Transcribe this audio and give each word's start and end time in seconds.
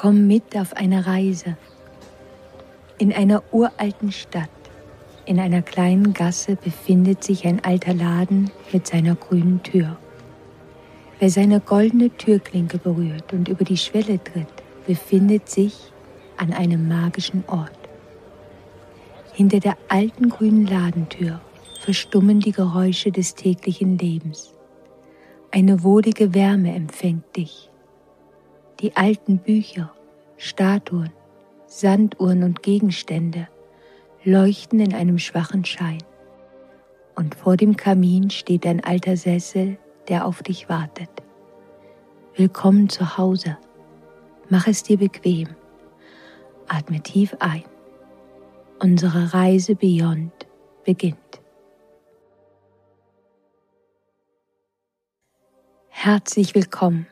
Komm 0.00 0.28
mit 0.28 0.56
auf 0.56 0.76
eine 0.76 1.08
Reise. 1.08 1.56
In 2.98 3.12
einer 3.12 3.42
uralten 3.50 4.12
Stadt, 4.12 4.48
in 5.26 5.40
einer 5.40 5.60
kleinen 5.60 6.12
Gasse 6.12 6.54
befindet 6.54 7.24
sich 7.24 7.48
ein 7.48 7.64
alter 7.64 7.94
Laden 7.94 8.52
mit 8.72 8.86
seiner 8.86 9.16
grünen 9.16 9.60
Tür. 9.64 9.96
Wer 11.18 11.30
seine 11.30 11.58
goldene 11.58 12.10
Türklinke 12.10 12.78
berührt 12.78 13.32
und 13.32 13.48
über 13.48 13.64
die 13.64 13.76
Schwelle 13.76 14.22
tritt, 14.22 14.46
befindet 14.86 15.48
sich 15.48 15.74
an 16.36 16.52
einem 16.52 16.86
magischen 16.86 17.42
Ort. 17.48 17.72
Hinter 19.32 19.58
der 19.58 19.76
alten 19.88 20.28
grünen 20.28 20.68
Ladentür 20.68 21.40
verstummen 21.80 22.38
die 22.38 22.52
Geräusche 22.52 23.10
des 23.10 23.34
täglichen 23.34 23.98
Lebens. 23.98 24.54
Eine 25.50 25.82
wohlige 25.82 26.34
Wärme 26.34 26.72
empfängt 26.72 27.36
dich. 27.36 27.67
Die 28.80 28.94
alten 28.94 29.38
Bücher, 29.38 29.92
Statuen, 30.36 31.10
Sanduhren 31.66 32.44
und 32.44 32.62
Gegenstände 32.62 33.48
leuchten 34.22 34.78
in 34.78 34.94
einem 34.94 35.18
schwachen 35.18 35.64
Schein. 35.64 36.02
Und 37.16 37.34
vor 37.34 37.56
dem 37.56 37.74
Kamin 37.74 38.30
steht 38.30 38.64
ein 38.66 38.84
alter 38.84 39.16
Sessel, 39.16 39.78
der 40.06 40.24
auf 40.24 40.44
dich 40.44 40.68
wartet. 40.68 41.10
Willkommen 42.36 42.88
zu 42.88 43.18
Hause. 43.18 43.58
Mach 44.48 44.68
es 44.68 44.84
dir 44.84 44.98
bequem. 44.98 45.48
Atme 46.68 47.00
tief 47.00 47.36
ein. 47.40 47.64
Unsere 48.78 49.34
Reise 49.34 49.74
Beyond 49.74 50.46
beginnt. 50.84 51.18
Herzlich 55.88 56.54
willkommen. 56.54 57.08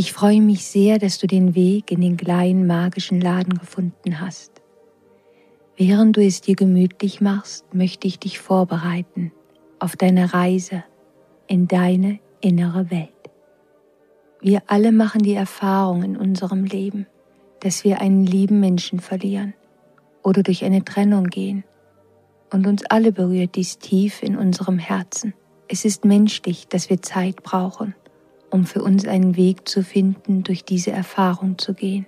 Ich 0.00 0.12
freue 0.12 0.40
mich 0.40 0.64
sehr, 0.64 1.00
dass 1.00 1.18
du 1.18 1.26
den 1.26 1.56
Weg 1.56 1.90
in 1.90 2.00
den 2.00 2.16
kleinen 2.16 2.68
magischen 2.68 3.20
Laden 3.20 3.54
gefunden 3.54 4.20
hast. 4.20 4.52
Während 5.76 6.16
du 6.16 6.24
es 6.24 6.40
dir 6.40 6.54
gemütlich 6.54 7.20
machst, 7.20 7.74
möchte 7.74 8.06
ich 8.06 8.20
dich 8.20 8.38
vorbereiten 8.38 9.32
auf 9.80 9.96
deine 9.96 10.32
Reise 10.32 10.84
in 11.48 11.66
deine 11.66 12.20
innere 12.40 12.92
Welt. 12.92 13.10
Wir 14.40 14.62
alle 14.68 14.92
machen 14.92 15.24
die 15.24 15.34
Erfahrung 15.34 16.04
in 16.04 16.16
unserem 16.16 16.62
Leben, 16.62 17.08
dass 17.58 17.82
wir 17.82 18.00
einen 18.00 18.24
lieben 18.24 18.60
Menschen 18.60 19.00
verlieren 19.00 19.52
oder 20.22 20.44
durch 20.44 20.64
eine 20.64 20.84
Trennung 20.84 21.24
gehen. 21.24 21.64
Und 22.52 22.68
uns 22.68 22.84
alle 22.84 23.10
berührt 23.10 23.56
dies 23.56 23.80
tief 23.80 24.22
in 24.22 24.36
unserem 24.36 24.78
Herzen. 24.78 25.34
Es 25.66 25.84
ist 25.84 26.04
menschlich, 26.04 26.68
dass 26.68 26.88
wir 26.88 27.02
Zeit 27.02 27.42
brauchen, 27.42 27.96
um 28.50 28.64
für 28.64 28.82
uns 28.82 29.06
einen 29.06 29.36
Weg 29.36 29.68
zu 29.68 29.82
finden, 29.82 30.42
durch 30.42 30.64
diese 30.64 30.90
Erfahrung 30.90 31.58
zu 31.58 31.74
gehen 31.74 32.06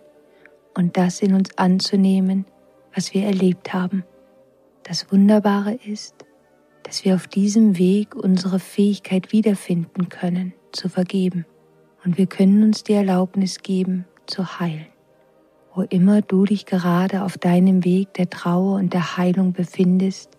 und 0.74 0.96
das 0.96 1.20
in 1.20 1.34
uns 1.34 1.56
anzunehmen, 1.58 2.46
was 2.94 3.14
wir 3.14 3.24
erlebt 3.24 3.72
haben. 3.72 4.04
Das 4.82 5.12
Wunderbare 5.12 5.74
ist, 5.74 6.14
dass 6.82 7.04
wir 7.04 7.14
auf 7.14 7.26
diesem 7.26 7.78
Weg 7.78 8.14
unsere 8.14 8.58
Fähigkeit 8.58 9.32
wiederfinden 9.32 10.08
können, 10.08 10.54
zu 10.72 10.88
vergeben. 10.88 11.46
Und 12.04 12.18
wir 12.18 12.26
können 12.26 12.62
uns 12.62 12.82
die 12.82 12.94
Erlaubnis 12.94 13.58
geben, 13.60 14.06
zu 14.26 14.58
heilen. 14.58 14.86
Wo 15.74 15.82
immer 15.82 16.22
du 16.22 16.44
dich 16.44 16.66
gerade 16.66 17.22
auf 17.22 17.38
deinem 17.38 17.84
Weg 17.84 18.14
der 18.14 18.30
Trauer 18.30 18.76
und 18.76 18.92
der 18.92 19.16
Heilung 19.16 19.52
befindest, 19.52 20.36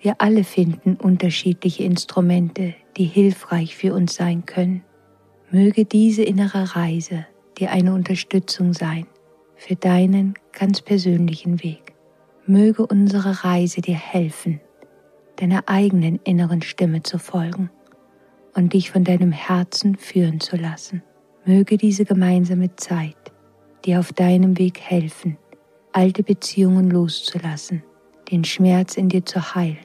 wir 0.00 0.20
alle 0.20 0.44
finden 0.44 0.94
unterschiedliche 0.94 1.82
Instrumente, 1.82 2.74
die 2.96 3.04
hilfreich 3.04 3.76
für 3.76 3.94
uns 3.94 4.14
sein 4.14 4.46
können. 4.46 4.84
Möge 5.50 5.86
diese 5.86 6.22
innere 6.22 6.76
Reise 6.76 7.24
dir 7.56 7.70
eine 7.70 7.94
Unterstützung 7.94 8.74
sein 8.74 9.06
für 9.56 9.76
deinen 9.76 10.34
ganz 10.52 10.82
persönlichen 10.82 11.62
Weg. 11.62 11.94
Möge 12.44 12.86
unsere 12.86 13.44
Reise 13.44 13.80
dir 13.80 13.94
helfen, 13.94 14.60
deiner 15.36 15.62
eigenen 15.66 16.20
inneren 16.24 16.60
Stimme 16.60 17.02
zu 17.02 17.18
folgen 17.18 17.70
und 18.54 18.74
dich 18.74 18.90
von 18.90 19.04
deinem 19.04 19.32
Herzen 19.32 19.96
führen 19.96 20.38
zu 20.40 20.56
lassen. 20.56 21.02
Möge 21.46 21.78
diese 21.78 22.04
gemeinsame 22.04 22.76
Zeit 22.76 23.16
dir 23.86 24.00
auf 24.00 24.12
deinem 24.12 24.58
Weg 24.58 24.78
helfen, 24.80 25.38
alte 25.92 26.22
Beziehungen 26.22 26.90
loszulassen, 26.90 27.82
den 28.30 28.44
Schmerz 28.44 28.98
in 28.98 29.08
dir 29.08 29.24
zu 29.24 29.54
heilen 29.54 29.78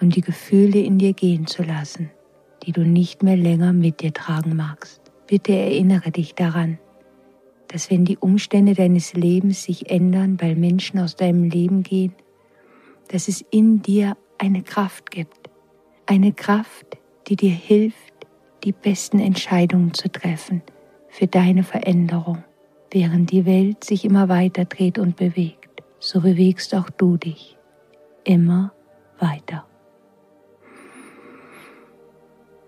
und 0.00 0.16
die 0.16 0.22
Gefühle 0.22 0.80
in 0.80 0.98
dir 0.98 1.12
gehen 1.12 1.46
zu 1.46 1.62
lassen, 1.62 2.10
die 2.68 2.72
du 2.72 2.84
nicht 2.84 3.22
mehr 3.22 3.38
länger 3.38 3.72
mit 3.72 4.02
dir 4.02 4.12
tragen 4.12 4.54
magst. 4.54 5.00
Bitte 5.26 5.54
erinnere 5.54 6.10
dich 6.10 6.34
daran, 6.34 6.78
dass 7.68 7.90
wenn 7.90 8.04
die 8.04 8.18
Umstände 8.18 8.74
deines 8.74 9.14
Lebens 9.14 9.62
sich 9.62 9.90
ändern, 9.90 10.36
weil 10.38 10.54
Menschen 10.54 11.00
aus 11.00 11.16
deinem 11.16 11.44
Leben 11.44 11.82
gehen, 11.82 12.12
dass 13.08 13.26
es 13.26 13.42
in 13.50 13.80
dir 13.80 14.18
eine 14.36 14.62
Kraft 14.62 15.10
gibt, 15.10 15.48
eine 16.04 16.34
Kraft, 16.34 16.98
die 17.28 17.36
dir 17.36 17.52
hilft, 17.52 18.26
die 18.64 18.72
besten 18.72 19.18
Entscheidungen 19.18 19.94
zu 19.94 20.12
treffen 20.12 20.60
für 21.08 21.26
deine 21.26 21.62
Veränderung. 21.62 22.44
Während 22.90 23.32
die 23.32 23.46
Welt 23.46 23.82
sich 23.82 24.04
immer 24.04 24.28
weiter 24.28 24.66
dreht 24.66 24.98
und 24.98 25.16
bewegt, 25.16 25.82
so 26.00 26.20
bewegst 26.20 26.74
auch 26.74 26.90
du 26.90 27.16
dich 27.16 27.56
immer 28.24 28.74
weiter. 29.18 29.67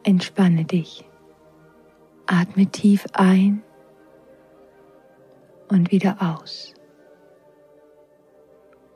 Entspanne 0.02 0.64
dich. 0.64 1.04
Atme 2.26 2.66
tief 2.66 3.06
ein 3.12 3.62
und 5.68 5.90
wieder 5.90 6.16
aus. 6.20 6.74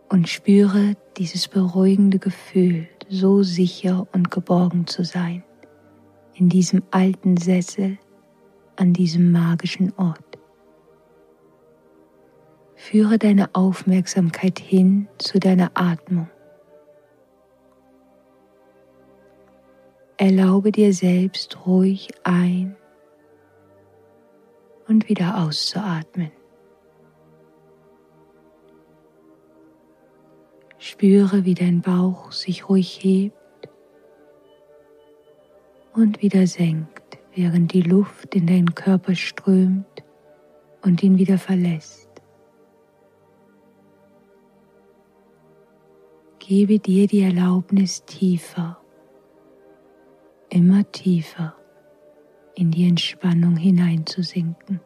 Und 0.09 0.29
spüre 0.29 0.97
dieses 1.19 1.49
beruhigende 1.49 2.19
Gefühl, 2.19 2.89
so 3.09 3.43
sicher 3.43 4.07
und 4.13 4.31
geborgen 4.31 4.87
zu 4.87 5.05
sein, 5.05 5.45
in 6.35 6.49
diesem 6.49 6.83
alten 6.91 7.37
Sessel 7.37 7.99
an 8.77 8.93
diesem 8.93 9.31
magischen 9.31 9.93
Ort. 9.99 10.39
Führe 12.77 13.19
deine 13.19 13.55
Aufmerksamkeit 13.55 14.59
hin 14.59 15.09
zu 15.19 15.39
deiner 15.39 15.71
Atmung. 15.75 16.29
Erlaube 20.17 20.71
dir 20.71 20.93
selbst 20.93 21.67
ruhig 21.67 22.09
ein 22.23 22.77
und 24.87 25.09
wieder 25.09 25.43
auszuatmen. 25.43 26.31
Spüre, 30.79 31.45
wie 31.45 31.55
dein 31.55 31.81
Bauch 31.81 32.31
sich 32.31 32.69
ruhig 32.69 33.03
hebt 33.03 33.35
und 35.95 36.23
wieder 36.23 36.47
senkt, 36.47 37.19
während 37.35 37.73
die 37.73 37.83
Luft 37.83 38.37
in 38.37 38.47
deinen 38.47 38.75
Körper 38.77 39.17
strömt 39.17 40.05
und 40.83 41.03
ihn 41.03 41.19
wieder 41.19 41.39
verlässt. 41.39 42.09
Gebe 46.39 46.79
dir 46.79 47.09
die 47.09 47.23
Erlaubnis 47.23 48.05
tiefer 48.05 48.74
immer 50.65 50.91
tiefer 50.93 51.55
in 52.55 52.71
die 52.71 52.89
Entspannung 52.89 53.55
hineinzusinken. 53.55 54.81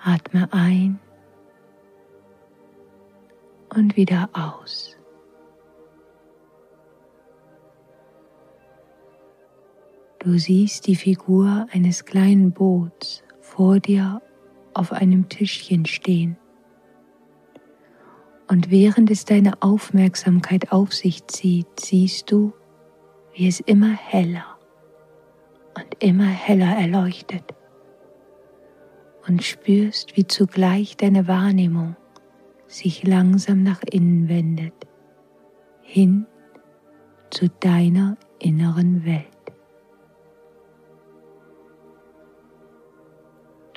Atme 0.00 0.48
ein 0.52 1.00
und 3.74 3.96
wieder 3.96 4.30
aus. 4.32 4.96
Du 10.20 10.38
siehst 10.38 10.86
die 10.86 10.94
Figur 10.94 11.66
eines 11.72 12.04
kleinen 12.04 12.52
Boots 12.52 13.24
vor 13.40 13.80
dir 13.80 14.22
auf 14.74 14.92
einem 14.92 15.28
Tischchen 15.28 15.86
stehen. 15.86 16.36
Und 18.52 18.70
während 18.70 19.10
es 19.10 19.24
deine 19.24 19.62
Aufmerksamkeit 19.62 20.72
auf 20.72 20.92
sich 20.92 21.26
zieht, 21.26 21.80
siehst 21.80 22.30
du, 22.30 22.52
wie 23.32 23.48
es 23.48 23.60
immer 23.60 23.94
heller 23.94 24.44
und 25.74 25.86
immer 26.00 26.26
heller 26.26 26.76
erleuchtet 26.76 27.44
und 29.26 29.42
spürst, 29.42 30.18
wie 30.18 30.26
zugleich 30.26 30.98
deine 30.98 31.28
Wahrnehmung 31.28 31.96
sich 32.66 33.06
langsam 33.06 33.62
nach 33.62 33.80
innen 33.90 34.28
wendet, 34.28 34.74
hin 35.80 36.26
zu 37.30 37.48
deiner 37.48 38.18
inneren 38.38 39.06
Welt. 39.06 39.28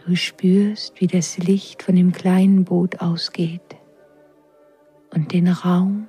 Du 0.05 0.17
spürst, 0.17 0.99
wie 0.99 1.07
das 1.07 1.37
Licht 1.37 1.81
von 1.81 1.95
dem 1.95 2.11
kleinen 2.11 2.65
Boot 2.65 2.99
ausgeht 2.99 3.74
und 5.15 5.31
den 5.31 5.47
Raum, 5.47 6.07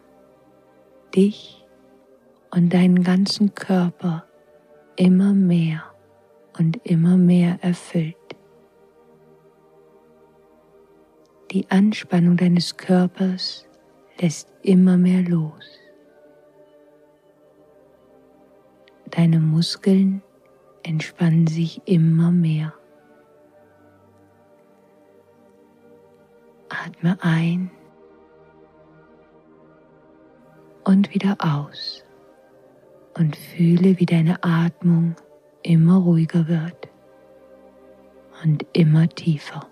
dich 1.14 1.64
und 2.50 2.74
deinen 2.74 3.02
ganzen 3.04 3.54
Körper 3.54 4.24
immer 4.96 5.32
mehr 5.32 5.84
und 6.58 6.84
immer 6.84 7.16
mehr 7.16 7.58
erfüllt. 7.62 8.16
Die 11.52 11.70
Anspannung 11.70 12.36
deines 12.36 12.76
Körpers 12.76 13.66
lässt 14.20 14.52
immer 14.62 14.96
mehr 14.96 15.22
los. 15.22 15.78
Deine 19.10 19.38
Muskeln 19.38 20.22
entspannen 20.82 21.46
sich 21.46 21.80
immer 21.86 22.32
mehr. 22.32 22.74
Atme 26.68 27.16
ein 27.20 27.70
und 30.86 31.12
wieder 31.12 31.36
aus 31.40 32.04
und 33.18 33.34
fühle, 33.34 33.98
wie 33.98 34.06
deine 34.06 34.42
Atmung 34.44 35.16
immer 35.62 35.96
ruhiger 35.96 36.46
wird 36.46 36.88
und 38.44 38.64
immer 38.72 39.08
tiefer. 39.08 39.68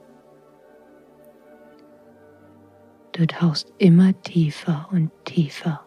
Du 3.13 3.27
tauchst 3.29 3.73
immer 3.79 4.21
tiefer 4.23 4.89
und 4.91 5.13
tiefer 5.25 5.87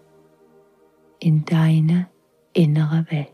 in 1.20 1.44
deine 1.44 2.08
innere 2.54 3.06
Welt. 3.10 3.32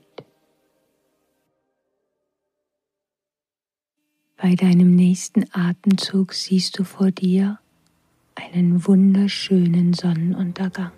Bei 4.35 4.55
deinem 4.55 4.95
nächsten 4.95 5.45
Atemzug 5.53 6.33
siehst 6.33 6.79
du 6.79 6.85
vor 6.85 7.11
dir 7.11 7.59
einen 8.33 8.87
wunderschönen 8.87 9.93
Sonnenuntergang. 9.93 10.91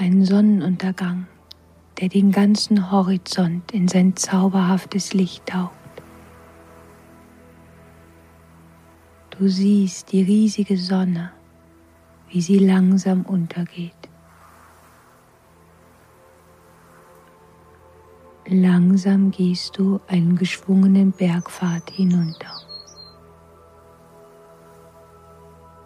Ein 0.00 0.24
Sonnenuntergang, 0.24 1.26
der 2.00 2.08
den 2.08 2.30
ganzen 2.30 2.92
Horizont 2.92 3.72
in 3.72 3.88
sein 3.88 4.14
zauberhaftes 4.14 5.12
Licht 5.12 5.44
taucht. 5.46 5.72
Du 9.30 9.48
siehst 9.48 10.12
die 10.12 10.22
riesige 10.22 10.76
Sonne, 10.76 11.32
wie 12.28 12.40
sie 12.40 12.60
langsam 12.60 13.22
untergeht. 13.22 13.90
Langsam 18.46 19.32
gehst 19.32 19.78
du 19.78 20.00
einen 20.06 20.36
geschwungenen 20.36 21.10
Bergpfad 21.10 21.90
hinunter. 21.90 22.54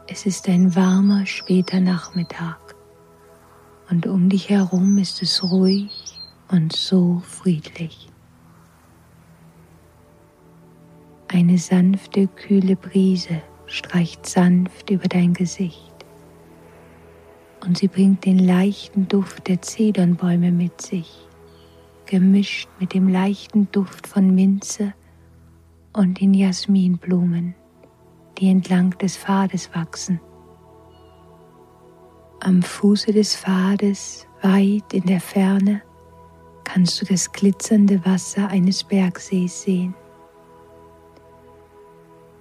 Es 0.07 0.27
ist 0.27 0.47
ein 0.51 0.77
warmer, 0.77 1.25
später 1.25 1.81
Nachmittag 1.81 2.72
und 3.93 4.07
um 4.07 4.31
dich 4.31 4.49
herum 4.49 4.97
ist 4.97 5.21
es 5.21 5.43
ruhig 5.43 6.17
und 6.49 6.75
so 6.75 7.21
friedlich. 7.27 8.09
Eine 11.29 11.59
sanfte, 11.59 12.27
kühle 12.27 12.75
Brise 12.75 13.43
streicht 13.67 14.25
sanft 14.25 14.89
über 14.89 15.09
dein 15.09 15.35
Gesicht 15.35 15.93
und 17.67 17.77
sie 17.77 17.89
bringt 17.89 18.25
den 18.25 18.39
leichten 18.39 19.09
Duft 19.09 19.47
der 19.49 19.61
Zedernbäume 19.61 20.53
mit 20.53 20.81
sich, 20.81 21.29
gemischt 22.07 22.71
mit 22.81 22.95
dem 22.95 23.09
leichten 23.09 23.71
Duft 23.73 24.07
von 24.07 24.35
Minze 24.35 24.95
und 25.93 26.19
den 26.19 26.33
Jasminblumen, 26.33 27.55
die 28.39 28.49
entlang 28.49 28.97
des 28.97 29.19
Pfades 29.19 29.69
wachsen. 29.75 30.19
Am 32.45 32.61
Fuße 32.61 33.13
des 33.13 33.37
Pfades, 33.37 34.27
weit 34.41 34.93
in 34.93 35.07
der 35.07 35.21
Ferne, 35.21 35.81
kannst 36.65 37.01
du 37.01 37.05
das 37.05 37.31
glitzernde 37.31 38.05
Wasser 38.05 38.49
eines 38.49 38.83
Bergsees 38.83 39.63
sehen. 39.63 39.95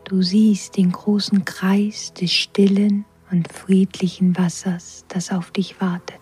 Du 0.05 0.23
siehst 0.23 0.77
den 0.77 0.91
großen 0.91 1.45
Kreis 1.45 2.15
des 2.15 2.33
stillen 2.33 3.05
und 3.29 3.53
friedlichen 3.53 4.35
Wassers, 4.39 5.05
das 5.07 5.31
auf 5.31 5.51
dich 5.51 5.79
wartet. 5.79 6.19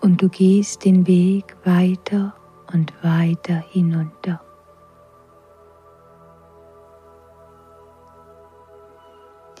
Und 0.00 0.22
du 0.22 0.30
gehst 0.30 0.86
den 0.86 1.06
Weg 1.06 1.54
weiter 1.64 2.34
und 2.72 2.94
weiter 3.02 3.62
hinunter. 3.72 4.40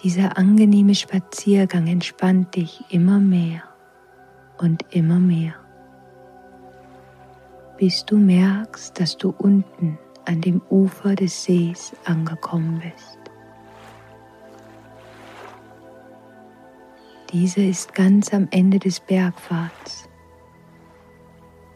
Dieser 0.02 0.36
angenehme 0.36 0.96
Spaziergang 0.96 1.86
entspannt 1.86 2.56
dich 2.56 2.82
immer 2.90 3.20
mehr 3.20 3.62
und 4.58 4.84
immer 4.90 5.20
mehr, 5.20 5.54
bis 7.78 8.04
du 8.04 8.16
merkst, 8.16 8.98
dass 8.98 9.16
du 9.16 9.32
unten 9.38 9.98
an 10.24 10.40
dem 10.40 10.60
Ufer 10.70 11.14
des 11.14 11.44
Sees 11.44 11.94
angekommen 12.04 12.82
bist. 12.82 13.18
Dieser 17.32 17.62
ist 17.62 17.94
ganz 17.94 18.34
am 18.34 18.48
Ende 18.50 18.78
des 18.78 19.00
Bergpfads. 19.00 20.08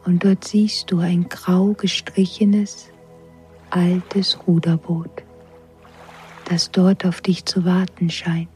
Und 0.04 0.24
dort 0.24 0.44
siehst 0.44 0.90
du 0.90 0.98
ein 0.98 1.28
grau 1.28 1.72
gestrichenes, 1.72 2.90
altes 3.70 4.38
Ruderboot, 4.46 5.25
das 6.46 6.70
dort 6.70 7.04
auf 7.04 7.20
dich 7.20 7.44
zu 7.44 7.64
warten 7.64 8.10
scheint. 8.10 8.48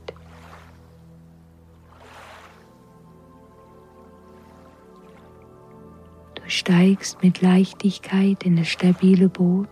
steigst 6.51 7.23
mit 7.23 7.41
Leichtigkeit 7.41 8.43
in 8.45 8.57
das 8.57 8.69
stabile 8.69 9.29
Boot 9.29 9.69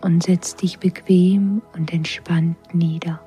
und 0.00 0.22
setzt 0.22 0.62
dich 0.62 0.78
bequem 0.78 1.62
und 1.74 1.92
entspannt 1.92 2.56
nieder. 2.74 3.20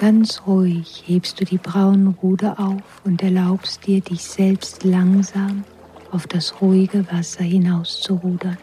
Ganz 0.00 0.42
ruhig 0.46 1.04
hebst 1.06 1.40
du 1.40 1.46
die 1.46 1.58
braunen 1.58 2.08
Ruder 2.22 2.60
auf 2.60 3.00
und 3.04 3.22
erlaubst 3.22 3.86
dir, 3.86 4.02
dich 4.02 4.22
selbst 4.22 4.84
langsam 4.84 5.64
auf 6.12 6.26
das 6.26 6.60
ruhige 6.60 7.10
Wasser 7.10 7.44
hinaus 7.44 8.00
zu 8.02 8.14
rudern. 8.14 8.58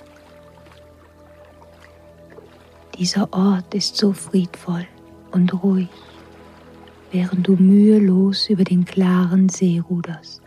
Dieser 2.97 3.33
Ort 3.33 3.73
ist 3.73 3.97
so 3.97 4.13
friedvoll 4.13 4.85
und 5.31 5.63
ruhig, 5.63 5.89
während 7.11 7.47
du 7.47 7.55
mühelos 7.55 8.49
über 8.49 8.63
den 8.63 8.85
klaren 8.85 9.49
See 9.49 9.79
ruderst. 9.79 10.41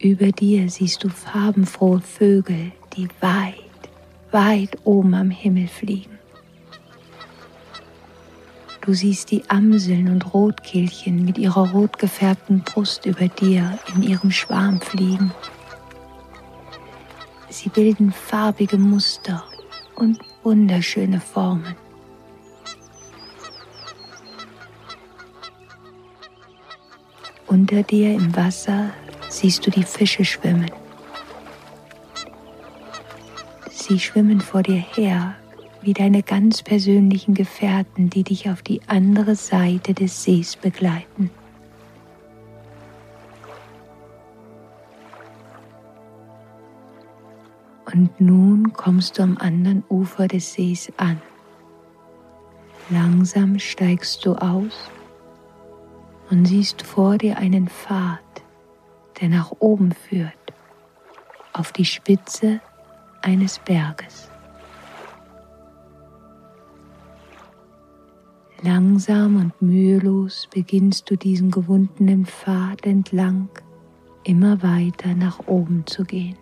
Über 0.00 0.32
dir 0.32 0.68
siehst 0.68 1.04
du 1.04 1.08
farbenfrohe 1.08 2.00
Vögel, 2.00 2.72
die 2.96 3.06
weit, 3.20 3.54
weit 4.32 4.76
oben 4.82 5.14
am 5.14 5.30
Himmel 5.30 5.68
fliegen. 5.68 6.18
Du 8.80 8.94
siehst 8.94 9.30
die 9.30 9.48
Amseln 9.48 10.08
und 10.08 10.34
Rotkehlchen 10.34 11.24
mit 11.24 11.38
ihrer 11.38 11.70
rot 11.70 12.00
gefärbten 12.00 12.62
Brust 12.62 13.06
über 13.06 13.28
dir 13.28 13.78
in 13.94 14.02
ihrem 14.02 14.32
Schwarm 14.32 14.80
fliegen. 14.80 15.30
Sie 17.62 17.68
bilden 17.68 18.10
farbige 18.10 18.76
Muster 18.76 19.44
und 19.94 20.18
wunderschöne 20.42 21.20
Formen. 21.20 21.76
Unter 27.46 27.84
dir 27.84 28.14
im 28.14 28.34
Wasser 28.34 28.90
siehst 29.28 29.64
du 29.64 29.70
die 29.70 29.84
Fische 29.84 30.24
schwimmen. 30.24 30.72
Sie 33.70 34.00
schwimmen 34.00 34.40
vor 34.40 34.64
dir 34.64 34.82
her 34.96 35.36
wie 35.82 35.92
deine 35.92 36.24
ganz 36.24 36.64
persönlichen 36.64 37.34
Gefährten, 37.34 38.10
die 38.10 38.24
dich 38.24 38.50
auf 38.50 38.62
die 38.62 38.80
andere 38.88 39.36
Seite 39.36 39.94
des 39.94 40.24
Sees 40.24 40.56
begleiten. 40.56 41.30
Und 47.92 48.20
nun 48.20 48.72
kommst 48.72 49.18
du 49.18 49.22
am 49.22 49.36
anderen 49.38 49.84
Ufer 49.88 50.26
des 50.26 50.54
Sees 50.54 50.90
an. 50.96 51.20
Langsam 52.88 53.58
steigst 53.58 54.24
du 54.24 54.34
aus 54.34 54.90
und 56.30 56.46
siehst 56.46 56.82
vor 56.82 57.18
dir 57.18 57.36
einen 57.36 57.68
Pfad, 57.68 58.20
der 59.20 59.28
nach 59.28 59.52
oben 59.58 59.92
führt, 59.92 60.32
auf 61.52 61.72
die 61.72 61.84
Spitze 61.84 62.60
eines 63.20 63.58
Berges. 63.58 64.30
Langsam 68.62 69.36
und 69.36 69.60
mühelos 69.60 70.48
beginnst 70.52 71.10
du 71.10 71.16
diesen 71.16 71.50
gewundenen 71.50 72.26
Pfad 72.26 72.86
entlang 72.86 73.48
immer 74.24 74.62
weiter 74.62 75.14
nach 75.14 75.40
oben 75.46 75.84
zu 75.86 76.04
gehen. 76.04 76.41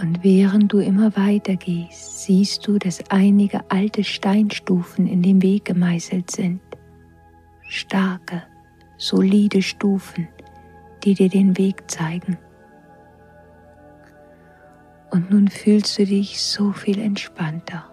Und 0.00 0.22
während 0.22 0.72
du 0.72 0.78
immer 0.78 1.16
weiter 1.16 1.56
gehst, 1.56 2.22
siehst 2.22 2.66
du, 2.68 2.78
dass 2.78 3.10
einige 3.10 3.68
alte 3.68 4.04
Steinstufen 4.04 5.08
in 5.08 5.22
dem 5.22 5.42
Weg 5.42 5.64
gemeißelt 5.64 6.30
sind. 6.30 6.60
Starke, 7.68 8.44
solide 8.96 9.60
Stufen, 9.60 10.28
die 11.02 11.14
dir 11.14 11.28
den 11.28 11.58
Weg 11.58 11.90
zeigen. 11.90 12.38
Und 15.10 15.32
nun 15.32 15.48
fühlst 15.48 15.98
du 15.98 16.04
dich 16.04 16.40
so 16.40 16.70
viel 16.70 17.00
entspannter. 17.00 17.90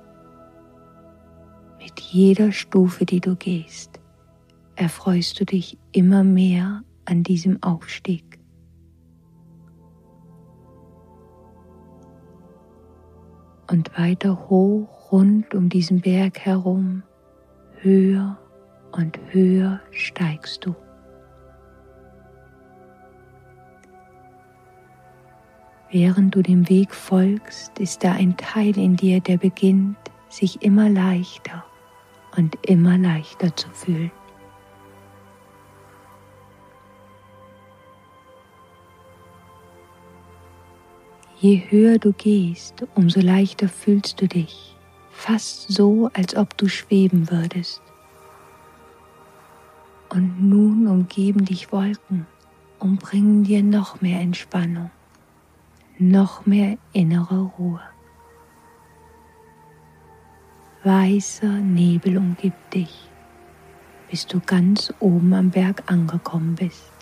Mit 1.79 1.99
jeder 2.01 2.51
Stufe, 2.51 3.05
die 3.05 3.19
du 3.19 3.35
gehst, 3.35 3.99
erfreust 4.75 5.39
du 5.39 5.45
dich 5.45 5.79
immer 5.91 6.23
mehr 6.23 6.83
an 7.05 7.23
diesem 7.23 7.63
Aufstieg. 7.63 8.34
Und 13.67 13.97
weiter 13.97 14.49
hoch 14.49 15.11
rund 15.11 15.55
um 15.55 15.69
diesen 15.69 16.01
Berg 16.01 16.39
herum, 16.39 17.03
höher 17.81 18.37
und 18.91 19.19
höher 19.31 19.79
steigst 19.91 20.65
du. 20.65 20.75
Während 25.91 26.35
du 26.35 26.41
dem 26.41 26.67
Weg 26.67 26.93
folgst, 26.93 27.79
ist 27.79 28.03
da 28.03 28.11
ein 28.13 28.35
Teil 28.37 28.77
in 28.77 28.95
dir, 28.97 29.21
der 29.21 29.37
beginnt, 29.37 29.97
sich 30.29 30.61
immer 30.61 30.89
leichter 30.89 31.63
und 32.35 32.57
immer 32.67 32.97
leichter 32.97 33.55
zu 33.55 33.69
fühlen. 33.69 34.11
Je 41.45 41.61
höher 41.69 41.99
du 41.99 42.11
gehst, 42.11 42.87
umso 42.95 43.19
leichter 43.19 43.69
fühlst 43.69 44.19
du 44.19 44.27
dich, 44.27 44.75
fast 45.11 45.71
so, 45.71 46.09
als 46.15 46.35
ob 46.35 46.57
du 46.57 46.67
schweben 46.67 47.29
würdest. 47.29 47.83
Und 50.09 50.41
nun 50.41 50.87
umgeben 50.87 51.45
dich 51.45 51.71
Wolken 51.71 52.25
und 52.79 52.99
bringen 52.99 53.43
dir 53.43 53.61
noch 53.61 54.01
mehr 54.01 54.21
Entspannung, 54.21 54.89
noch 55.99 56.47
mehr 56.47 56.79
innere 56.93 57.41
Ruhe. 57.59 57.81
Weißer 60.83 61.59
Nebel 61.59 62.17
umgibt 62.17 62.73
dich, 62.73 63.07
bis 64.09 64.25
du 64.25 64.39
ganz 64.39 64.91
oben 64.99 65.31
am 65.35 65.51
Berg 65.51 65.83
angekommen 65.85 66.55
bist. 66.55 66.94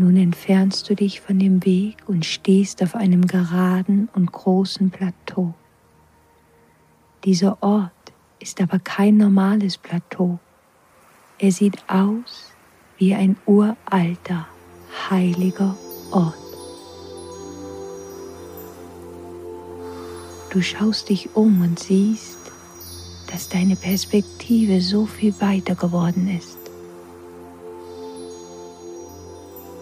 Nun 0.00 0.16
entfernst 0.16 0.88
du 0.88 0.96
dich 0.96 1.20
von 1.20 1.38
dem 1.38 1.62
Weg 1.66 1.98
und 2.06 2.24
stehst 2.24 2.82
auf 2.82 2.94
einem 2.94 3.26
geraden 3.26 4.08
und 4.14 4.32
großen 4.32 4.88
Plateau. 4.88 5.52
Dieser 7.24 7.62
Ort 7.62 7.92
ist 8.38 8.62
aber 8.62 8.78
kein 8.78 9.18
normales 9.18 9.76
Plateau. 9.76 10.38
Er 11.38 11.52
sieht 11.52 11.76
aus 11.86 12.50
wie 12.96 13.14
ein 13.14 13.36
uralter, 13.44 14.46
heiliger 15.10 15.76
Ort. 16.12 16.34
Du 20.50 20.62
schaust 20.62 21.10
dich 21.10 21.36
um 21.36 21.60
und 21.60 21.78
siehst, 21.78 22.38
dass 23.30 23.50
deine 23.50 23.76
Perspektive 23.76 24.80
so 24.80 25.04
viel 25.04 25.38
weiter 25.42 25.74
geworden 25.74 26.26
ist. 26.34 26.59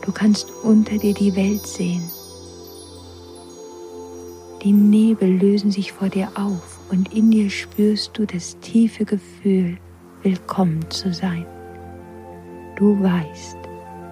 Du 0.09 0.15
kannst 0.15 0.50
unter 0.62 0.97
dir 0.97 1.12
die 1.12 1.37
Welt 1.37 1.67
sehen. 1.67 2.03
Die 4.62 4.73
Nebel 4.73 5.37
lösen 5.37 5.71
sich 5.71 5.93
vor 5.93 6.09
dir 6.09 6.31
auf 6.35 6.81
und 6.91 7.12
in 7.12 7.31
dir 7.31 7.50
spürst 7.50 8.17
du 8.17 8.25
das 8.25 8.59
tiefe 8.61 9.05
Gefühl, 9.05 9.77
willkommen 10.23 10.81
zu 10.91 11.12
sein. 11.12 11.45
Du 12.77 12.99
weißt, 13.03 13.59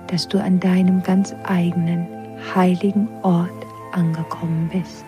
dass 0.08 0.28
du 0.28 0.38
an 0.38 0.60
deinem 0.60 1.02
ganz 1.02 1.34
eigenen 1.44 2.06
heiligen 2.54 3.08
Ort 3.22 3.66
angekommen 3.92 4.68
bist. 4.70 5.06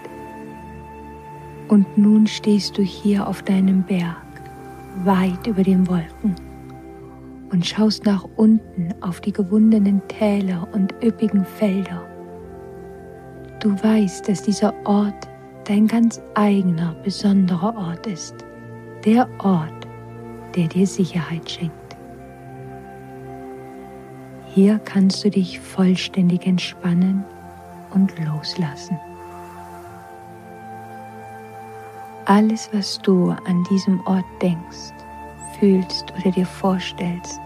Und 1.69 1.99
nun 1.99 2.27
stehst 2.27 2.79
du 2.79 2.83
hier 2.83 3.29
auf 3.29 3.43
deinem 3.43 3.83
Berg, 3.83 4.17
weit 5.05 5.47
über 5.47 5.63
den 5.63 5.87
Wolken 5.87 6.48
und 7.51 7.67
schaust 7.67 8.05
nach 8.05 8.27
unten 8.37 8.95
auf 9.01 9.21
die 9.21 9.33
gewundenen 9.33 10.07
Täler 10.09 10.69
und 10.73 10.95
üppigen 11.03 11.45
Felder. 11.45 12.05
Du 13.61 13.73
weißt, 13.83 14.29
dass 14.29 14.43
dieser 14.43 14.75
Ort 14.85 15.29
dein 15.65 15.87
ganz 15.87 16.21
eigener, 16.35 16.95
besonderer 17.03 17.77
Ort 17.77 18.07
ist. 18.07 18.35
Der 19.05 19.29
Ort, 19.39 19.87
der 20.55 20.67
dir 20.69 20.87
Sicherheit 20.87 21.51
schenkt. 21.51 21.97
Hier 24.47 24.79
kannst 24.79 25.25
du 25.25 25.31
dich 25.31 25.61
vollständig 25.61 26.47
entspannen 26.47 27.25
und 27.91 28.13
loslassen. 28.25 28.99
Alles, 32.25 32.69
was 32.73 32.99
du 32.99 33.31
an 33.31 33.65
diesem 33.71 34.01
Ort 34.07 34.25
denkst, 34.43 34.93
fühlst 35.59 36.13
oder 36.19 36.31
dir 36.31 36.47
vorstellst, 36.47 37.41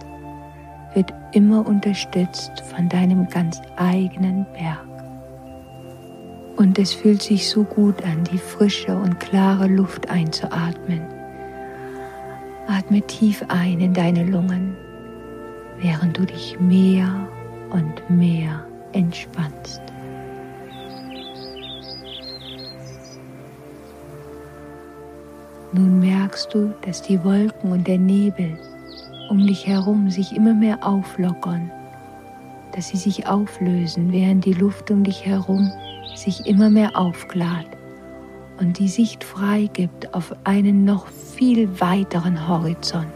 wird 0.94 1.12
immer 1.32 1.66
unterstützt 1.66 2.52
von 2.74 2.88
deinem 2.88 3.28
ganz 3.28 3.60
eigenen 3.76 4.46
Berg. 4.52 4.86
Und 6.56 6.78
es 6.78 6.92
fühlt 6.92 7.22
sich 7.22 7.48
so 7.48 7.64
gut 7.64 8.02
an, 8.04 8.24
die 8.24 8.38
frische 8.38 8.94
und 8.94 9.18
klare 9.18 9.66
Luft 9.66 10.10
einzuatmen. 10.10 11.02
Atme 12.66 13.02
tief 13.02 13.44
ein 13.48 13.80
in 13.80 13.94
deine 13.94 14.24
Lungen, 14.24 14.76
während 15.78 16.16
du 16.18 16.24
dich 16.24 16.58
mehr 16.60 17.28
und 17.70 18.08
mehr 18.10 18.64
entspannst. 18.92 19.82
Nun 25.82 25.98
merkst 25.98 26.54
du, 26.54 26.72
dass 26.82 27.02
die 27.02 27.24
Wolken 27.24 27.72
und 27.72 27.88
der 27.88 27.98
Nebel 27.98 28.56
um 29.28 29.44
dich 29.44 29.66
herum 29.66 30.10
sich 30.10 30.36
immer 30.36 30.54
mehr 30.54 30.78
auflockern, 30.86 31.72
dass 32.72 32.90
sie 32.90 32.96
sich 32.96 33.26
auflösen, 33.26 34.12
während 34.12 34.44
die 34.44 34.52
Luft 34.52 34.92
um 34.92 35.02
dich 35.02 35.26
herum 35.26 35.72
sich 36.14 36.46
immer 36.46 36.70
mehr 36.70 36.96
aufklart 36.96 37.66
und 38.60 38.78
die 38.78 38.86
Sicht 38.86 39.24
freigibt 39.24 40.14
auf 40.14 40.32
einen 40.44 40.84
noch 40.84 41.08
viel 41.08 41.68
weiteren 41.80 42.46
Horizont. 42.46 43.06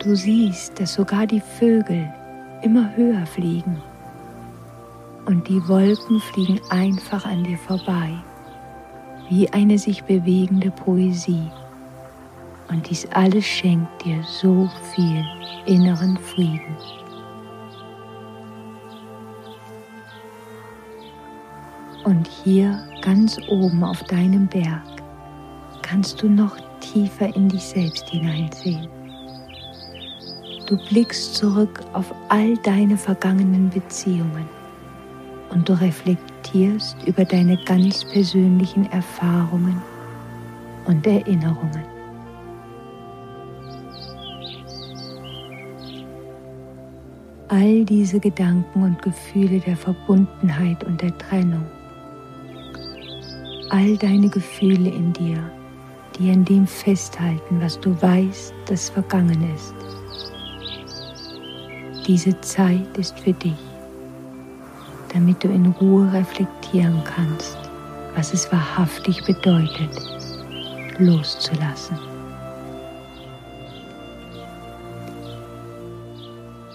Du 0.00 0.14
siehst, 0.14 0.78
dass 0.78 0.92
sogar 0.92 1.26
die 1.26 1.40
Vögel 1.40 2.06
immer 2.60 2.94
höher 2.94 3.24
fliegen 3.24 3.80
und 5.24 5.48
die 5.48 5.66
Wolken 5.66 6.20
fliegen 6.20 6.60
einfach 6.68 7.24
an 7.24 7.44
dir 7.44 7.56
vorbei 7.56 8.10
wie 9.28 9.48
eine 9.50 9.78
sich 9.78 10.04
bewegende 10.04 10.70
Poesie. 10.70 11.50
Und 12.68 12.88
dies 12.90 13.06
alles 13.12 13.44
schenkt 13.44 14.04
dir 14.04 14.22
so 14.22 14.68
viel 14.94 15.24
inneren 15.66 16.16
Frieden. 16.18 16.76
Und 22.04 22.28
hier 22.44 22.86
ganz 23.02 23.38
oben 23.48 23.82
auf 23.82 24.02
deinem 24.04 24.46
Berg 24.46 24.82
kannst 25.82 26.22
du 26.22 26.28
noch 26.28 26.56
tiefer 26.80 27.34
in 27.34 27.48
dich 27.48 27.64
selbst 27.64 28.08
hineinsehen. 28.08 28.88
Du 30.66 30.76
blickst 30.88 31.36
zurück 31.36 31.80
auf 31.92 32.12
all 32.28 32.56
deine 32.58 32.96
vergangenen 32.96 33.70
Beziehungen 33.70 34.48
und 35.50 35.68
du 35.68 35.72
reflektierst 35.80 36.35
über 37.06 37.24
deine 37.24 37.58
ganz 37.64 38.04
persönlichen 38.04 38.90
Erfahrungen 38.90 39.82
und 40.86 41.06
Erinnerungen. 41.06 41.84
All 47.48 47.84
diese 47.84 48.18
Gedanken 48.18 48.82
und 48.82 49.02
Gefühle 49.02 49.60
der 49.60 49.76
Verbundenheit 49.76 50.82
und 50.84 51.02
der 51.02 51.16
Trennung, 51.18 51.64
all 53.70 53.96
deine 53.98 54.28
Gefühle 54.28 54.90
in 54.90 55.12
dir, 55.12 55.38
die 56.18 56.30
an 56.30 56.44
dem 56.44 56.66
festhalten, 56.66 57.60
was 57.60 57.78
du 57.80 57.90
weißt, 58.00 58.54
das 58.66 58.88
vergangen 58.88 59.42
ist. 59.54 59.74
Diese 62.06 62.40
Zeit 62.40 62.96
ist 62.96 63.18
für 63.18 63.32
dich 63.34 63.75
damit 65.16 65.42
du 65.42 65.48
in 65.48 65.64
Ruhe 65.80 66.12
reflektieren 66.12 67.02
kannst, 67.02 67.56
was 68.14 68.34
es 68.34 68.52
wahrhaftig 68.52 69.24
bedeutet, 69.24 69.90
loszulassen. 70.98 71.96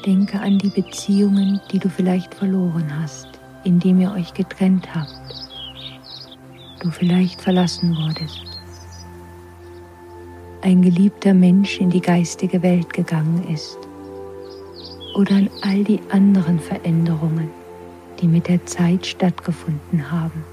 Denke 0.04 0.40
an 0.40 0.58
die 0.58 0.70
Beziehungen, 0.70 1.62
die 1.72 1.78
du 1.78 1.88
vielleicht 1.88 2.34
verloren 2.34 2.92
hast, 3.00 3.28
indem 3.64 4.02
ihr 4.02 4.12
euch 4.12 4.34
getrennt 4.34 4.90
habt. 4.96 5.22
Du 6.82 6.90
vielleicht 6.90 7.40
verlassen 7.40 7.96
wurdest. 7.96 8.60
Ein 10.64 10.82
geliebter 10.82 11.36
Mensch 11.36 11.80
in 11.80 11.92
die 11.92 12.02
geistige 12.02 12.64
Welt 12.64 12.92
gegangen 12.92 13.48
ist. 13.54 13.78
Oder 15.14 15.36
an 15.36 15.50
all 15.62 15.84
die 15.84 16.00
anderen 16.10 16.60
Veränderungen, 16.60 17.61
die 18.22 18.28
mit 18.28 18.48
der 18.48 18.64
Zeit 18.66 19.06
stattgefunden 19.06 20.12
haben. 20.12 20.44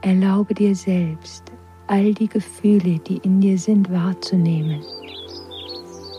Erlaube 0.00 0.54
dir 0.54 0.74
selbst, 0.74 1.42
all 1.88 2.14
die 2.14 2.28
Gefühle, 2.28 2.98
die 3.00 3.18
in 3.18 3.40
dir 3.40 3.58
sind, 3.58 3.90
wahrzunehmen, 3.90 4.82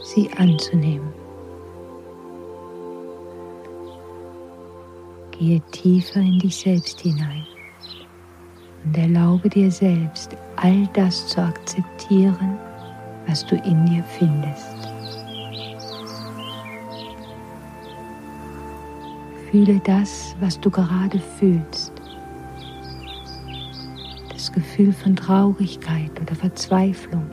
sie 0.04 0.30
anzunehmen. 0.38 1.14
Gehe 5.32 5.62
tiefer 5.72 6.20
in 6.20 6.40
dich 6.40 6.58
selbst 6.58 7.00
hinein 7.00 7.48
und 8.84 8.98
erlaube 8.98 9.50
dir 9.50 9.72
selbst, 9.72 10.36
all 10.58 10.88
das 10.94 11.28
zu 11.28 11.42
akzeptieren, 11.42 12.58
was 13.28 13.46
du 13.46 13.56
in 13.56 13.86
dir 13.86 14.04
findest. 14.04 14.69
Fühle 19.52 19.82
das, 19.84 20.36
was 20.40 20.60
du 20.60 20.70
gerade 20.70 21.20
fühlst. 21.20 22.00
Gefühl 24.80 24.94
von 24.94 25.16
Traurigkeit 25.16 26.12
oder 26.22 26.36
Verzweiflung, 26.36 27.30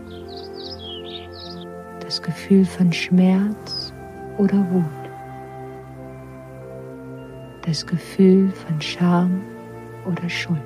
das 2.01 2.23
Gefühl 2.23 2.65
von 2.65 2.93
Schmerz 2.93 3.93
oder 4.39 4.59
Wut, 4.71 4.85
das 7.65 7.87
Gefühl 7.87 8.51
von 8.51 8.81
Scham 8.81 9.43
oder 10.07 10.29
Schuld. 10.29 10.59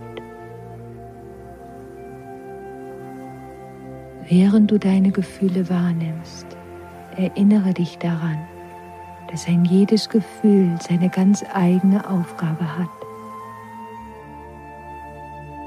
Während 4.28 4.71
du 4.71 4.78
deine 4.78 5.11
Gefühle 5.11 5.69
wahrnimmst, 5.69 6.47
erinnere 7.16 7.75
dich 7.75 7.99
daran, 7.99 8.38
dass 9.31 9.47
ein 9.47 9.65
jedes 9.65 10.09
Gefühl 10.09 10.77
seine 10.81 11.09
ganz 11.09 11.45
eigene 11.55 12.09
Aufgabe 12.09 12.79
hat. 12.79 12.89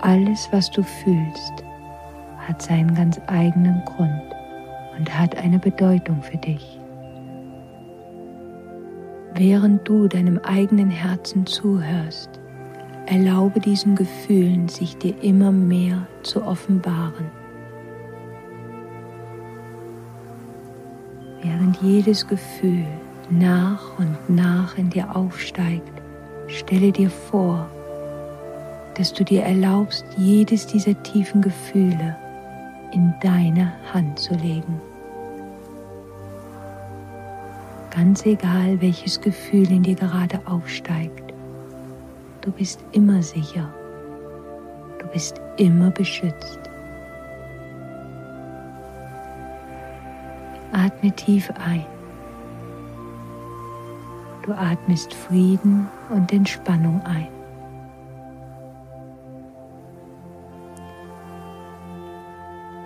Alles, 0.02 0.50
was 0.52 0.70
du 0.70 0.84
fühlst, 0.84 1.64
hat 2.46 2.62
seinen 2.62 2.94
ganz 2.94 3.22
eigenen 3.28 3.82
Grund 3.86 4.22
und 4.98 5.18
hat 5.18 5.38
eine 5.38 5.60
Bedeutung 5.60 6.22
für 6.22 6.38
dich. 6.38 6.78
Während 9.36 9.88
du 9.88 10.08
deinem 10.10 10.40
eigenen 10.40 10.92
Herzen 10.92 11.46
zuhörst, 11.46 12.30
erlaube 13.06 13.62
diesen 13.62 13.96
Gefühlen, 13.96 14.68
sich 14.68 14.98
dir 14.98 15.16
immer 15.24 15.52
mehr 15.52 16.06
zu 16.24 16.44
offenbaren. 16.44 17.32
Während 21.42 21.82
jedes 21.82 22.28
Gefühl 22.28 22.86
nach 23.32 23.98
und 23.98 24.30
nach 24.30 24.78
in 24.78 24.90
dir 24.90 25.16
aufsteigt, 25.16 26.02
stelle 26.48 26.92
dir 26.92 27.10
vor, 27.10 27.70
dass 28.96 29.14
du 29.14 29.24
dir 29.24 29.44
erlaubst, 29.44 30.06
jedes 30.18 30.68
dieser 30.68 31.02
tiefen 31.04 31.42
Gefühle 31.42 32.16
in 32.92 33.14
deine 33.22 33.74
Hand 33.92 34.20
zu 34.20 34.34
legen. 34.36 34.80
Ganz 37.90 38.26
egal, 38.26 38.82
welches 38.82 39.20
Gefühl 39.20 39.72
in 39.72 39.84
dir 39.84 39.96
gerade 39.96 40.40
aufsteigt, 40.46 41.34
du 42.42 42.52
bist 42.52 42.80
immer 42.92 43.22
sicher, 43.22 43.70
du 45.00 45.08
bist 45.08 45.40
immer 45.58 45.92
beschützt. 45.92 46.60
Atme 50.72 51.12
tief 51.12 51.52
ein. 51.64 51.93
Du 54.44 54.52
atmest 54.52 55.14
Frieden 55.14 55.88
und 56.10 56.34
Entspannung 56.34 57.02
ein. 57.06 57.28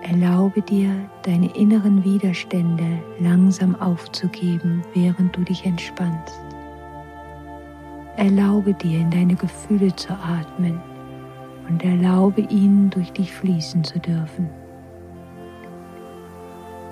Erlaube 0.03 0.61
dir, 0.61 0.91
deine 1.23 1.53
inneren 1.55 2.03
Widerstände 2.03 2.99
langsam 3.19 3.75
aufzugeben, 3.75 4.83
während 4.93 5.35
du 5.35 5.41
dich 5.41 5.65
entspannst. 5.65 6.39
Erlaube 8.17 8.75
dir, 8.75 8.99
in 8.99 9.09
deine 9.09 9.35
Gefühle 9.35 9.95
zu 9.95 10.13
atmen 10.13 10.79
und 11.67 11.83
erlaube 11.83 12.41
ihnen, 12.41 12.91
durch 12.91 13.11
dich 13.11 13.33
fließen 13.33 13.83
zu 13.83 13.99
dürfen. 13.99 14.47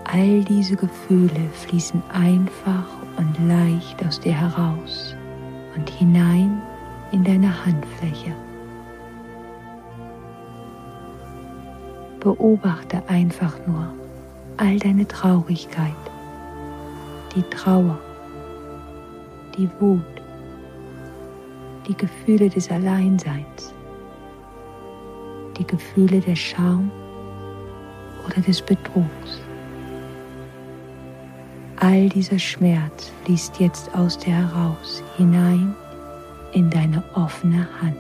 All 0.05 0.43
diese 0.43 0.75
Gefühle 0.75 1.49
fließen 1.51 2.01
einfach 2.13 2.85
und 3.17 3.47
leicht 3.47 4.05
aus 4.05 4.19
dir 4.19 4.33
heraus 4.33 5.15
und 5.75 5.89
hinein 5.89 6.61
in 7.11 7.23
deine 7.23 7.65
Handfläche. 7.65 8.33
Beobachte 12.19 13.01
einfach 13.07 13.55
nur 13.65 13.87
all 14.57 14.77
deine 14.77 15.07
Traurigkeit, 15.07 15.93
die 17.35 17.43
Trauer, 17.49 17.97
die 19.57 19.69
Wut, 19.79 20.01
die 21.87 21.97
Gefühle 21.97 22.49
des 22.49 22.69
Alleinseins, 22.69 23.73
die 25.57 25.65
Gefühle 25.65 26.19
der 26.19 26.35
Scham 26.35 26.91
oder 28.25 28.41
des 28.41 28.61
Betrugs. 28.61 29.44
All 31.79 32.09
dieser 32.09 32.39
Schmerz 32.39 33.11
fließt 33.23 33.59
jetzt 33.59 33.93
aus 33.93 34.17
dir 34.17 34.33
heraus 34.33 35.03
hinein 35.17 35.75
in 36.53 36.69
deine 36.69 37.03
offene 37.13 37.67
Hand. 37.81 37.97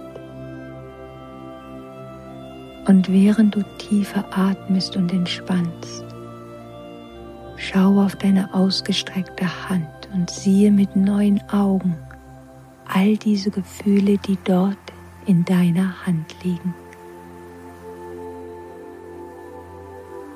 Und 2.87 3.11
während 3.11 3.55
du 3.55 3.63
tiefer 3.77 4.23
atmest 4.31 4.95
und 4.95 5.11
entspannst, 5.11 6.05
schau 7.57 7.99
auf 8.01 8.15
deine 8.15 8.53
ausgestreckte 8.53 9.69
Hand 9.69 10.09
und 10.13 10.29
siehe 10.29 10.71
mit 10.71 10.95
neuen 10.95 11.41
Augen 11.49 11.95
all 12.87 13.17
diese 13.17 13.51
Gefühle, 13.51 14.17
die 14.19 14.37
dort 14.43 14.77
in 15.25 15.43
deiner 15.43 16.05
Hand 16.05 16.35
liegen. 16.43 16.73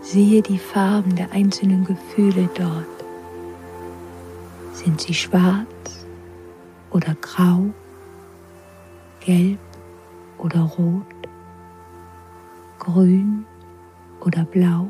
Siehe 0.01 0.41
die 0.41 0.57
Farben 0.57 1.15
der 1.15 1.31
einzelnen 1.31 1.85
Gefühle 1.85 2.49
dort. 2.55 2.98
Sind 4.83 5.01
sie 5.01 5.13
schwarz 5.13 6.05
oder 6.89 7.13
grau, 7.21 7.65
gelb 9.19 9.59
oder 10.37 10.61
rot? 10.61 11.19
grün 12.79 13.45
oder 14.21 14.43
blau. 14.45 14.89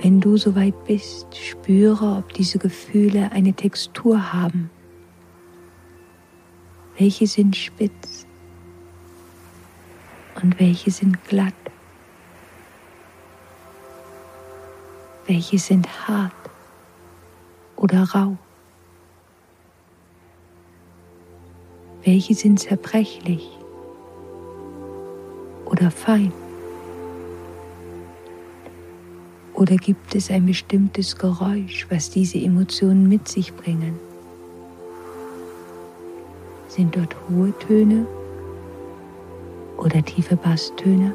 Wenn 0.00 0.20
du 0.20 0.36
soweit 0.36 0.84
bist, 0.84 1.36
spüre, 1.36 2.16
ob 2.18 2.32
diese 2.32 2.58
Gefühle 2.58 3.30
eine 3.32 3.52
Textur 3.52 4.32
haben. 4.32 4.70
Welche 6.96 7.26
sind 7.26 7.54
spitz 7.54 8.26
und 10.42 10.58
welche 10.58 10.90
sind 10.90 11.22
glatt? 11.24 11.54
Welche 15.28 15.58
sind 15.58 15.86
hart 16.08 16.32
oder 17.76 18.02
rau? 18.14 18.38
Welche 22.02 22.34
sind 22.34 22.58
zerbrechlich 22.58 23.46
oder 25.66 25.90
fein? 25.90 26.32
Oder 29.52 29.76
gibt 29.76 30.14
es 30.14 30.30
ein 30.30 30.46
bestimmtes 30.46 31.14
Geräusch, 31.18 31.86
was 31.90 32.08
diese 32.08 32.38
Emotionen 32.38 33.06
mit 33.06 33.28
sich 33.28 33.54
bringen? 33.54 34.00
Sind 36.68 36.96
dort 36.96 37.14
hohe 37.28 37.52
Töne 37.58 38.06
oder 39.76 40.02
tiefe 40.02 40.36
Basstöne? 40.36 41.12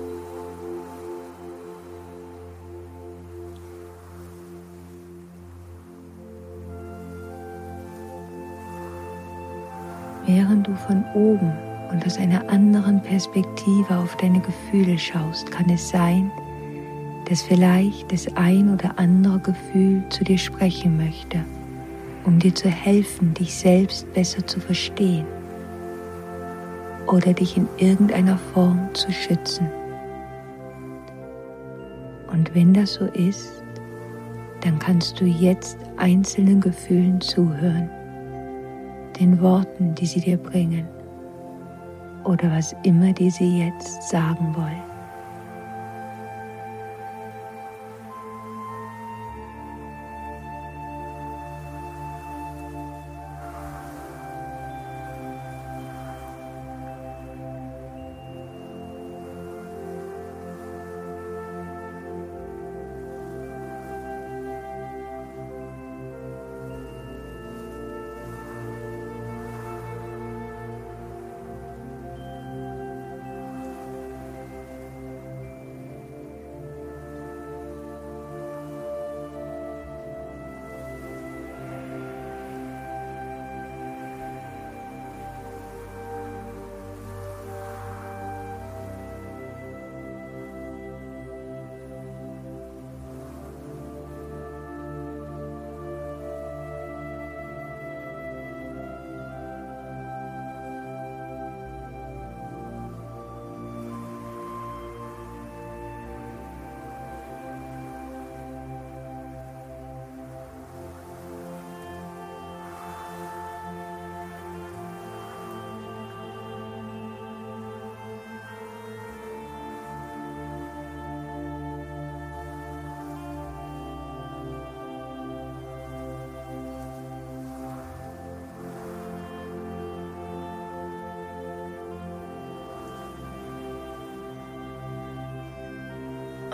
Während 10.53 10.67
du 10.67 10.75
von 10.75 11.03
oben 11.15 11.51
und 11.91 12.05
aus 12.05 12.19
einer 12.19 12.47
anderen 12.47 13.01
Perspektive 13.01 13.97
auf 13.97 14.15
deine 14.17 14.39
Gefühle 14.39 14.99
schaust, 14.99 15.49
kann 15.49 15.67
es 15.67 15.89
sein, 15.89 16.31
dass 17.27 17.41
vielleicht 17.41 18.11
das 18.11 18.27
ein 18.35 18.71
oder 18.71 18.99
andere 18.99 19.39
Gefühl 19.39 20.03
zu 20.09 20.23
dir 20.23 20.37
sprechen 20.37 20.95
möchte, 20.95 21.43
um 22.23 22.37
dir 22.37 22.53
zu 22.53 22.69
helfen, 22.69 23.33
dich 23.33 23.55
selbst 23.55 24.13
besser 24.13 24.45
zu 24.45 24.59
verstehen 24.59 25.25
oder 27.07 27.33
dich 27.33 27.57
in 27.57 27.67
irgendeiner 27.77 28.37
Form 28.53 28.89
zu 28.93 29.11
schützen. 29.11 29.67
Und 32.31 32.53
wenn 32.53 32.75
das 32.75 32.93
so 32.93 33.05
ist, 33.05 33.63
dann 34.61 34.77
kannst 34.77 35.19
du 35.19 35.25
jetzt 35.25 35.79
einzelnen 35.97 36.61
Gefühlen 36.61 37.19
zuhören, 37.21 37.89
den 39.19 39.41
Worten, 39.41 39.95
die 39.95 40.05
sie 40.05 40.19
dir 40.19 40.37
bringen 40.37 40.87
oder 42.23 42.51
was 42.51 42.75
immer 42.83 43.13
die 43.13 43.29
sie 43.29 43.65
jetzt 43.65 44.09
sagen 44.09 44.55
wollen. 44.55 44.92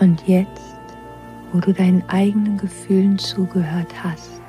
Und 0.00 0.26
jetzt, 0.26 0.86
wo 1.52 1.60
du 1.60 1.74
deinen 1.74 2.02
eigenen 2.08 2.56
Gefühlen 2.56 3.18
zugehört 3.18 3.92
hast 4.02 4.40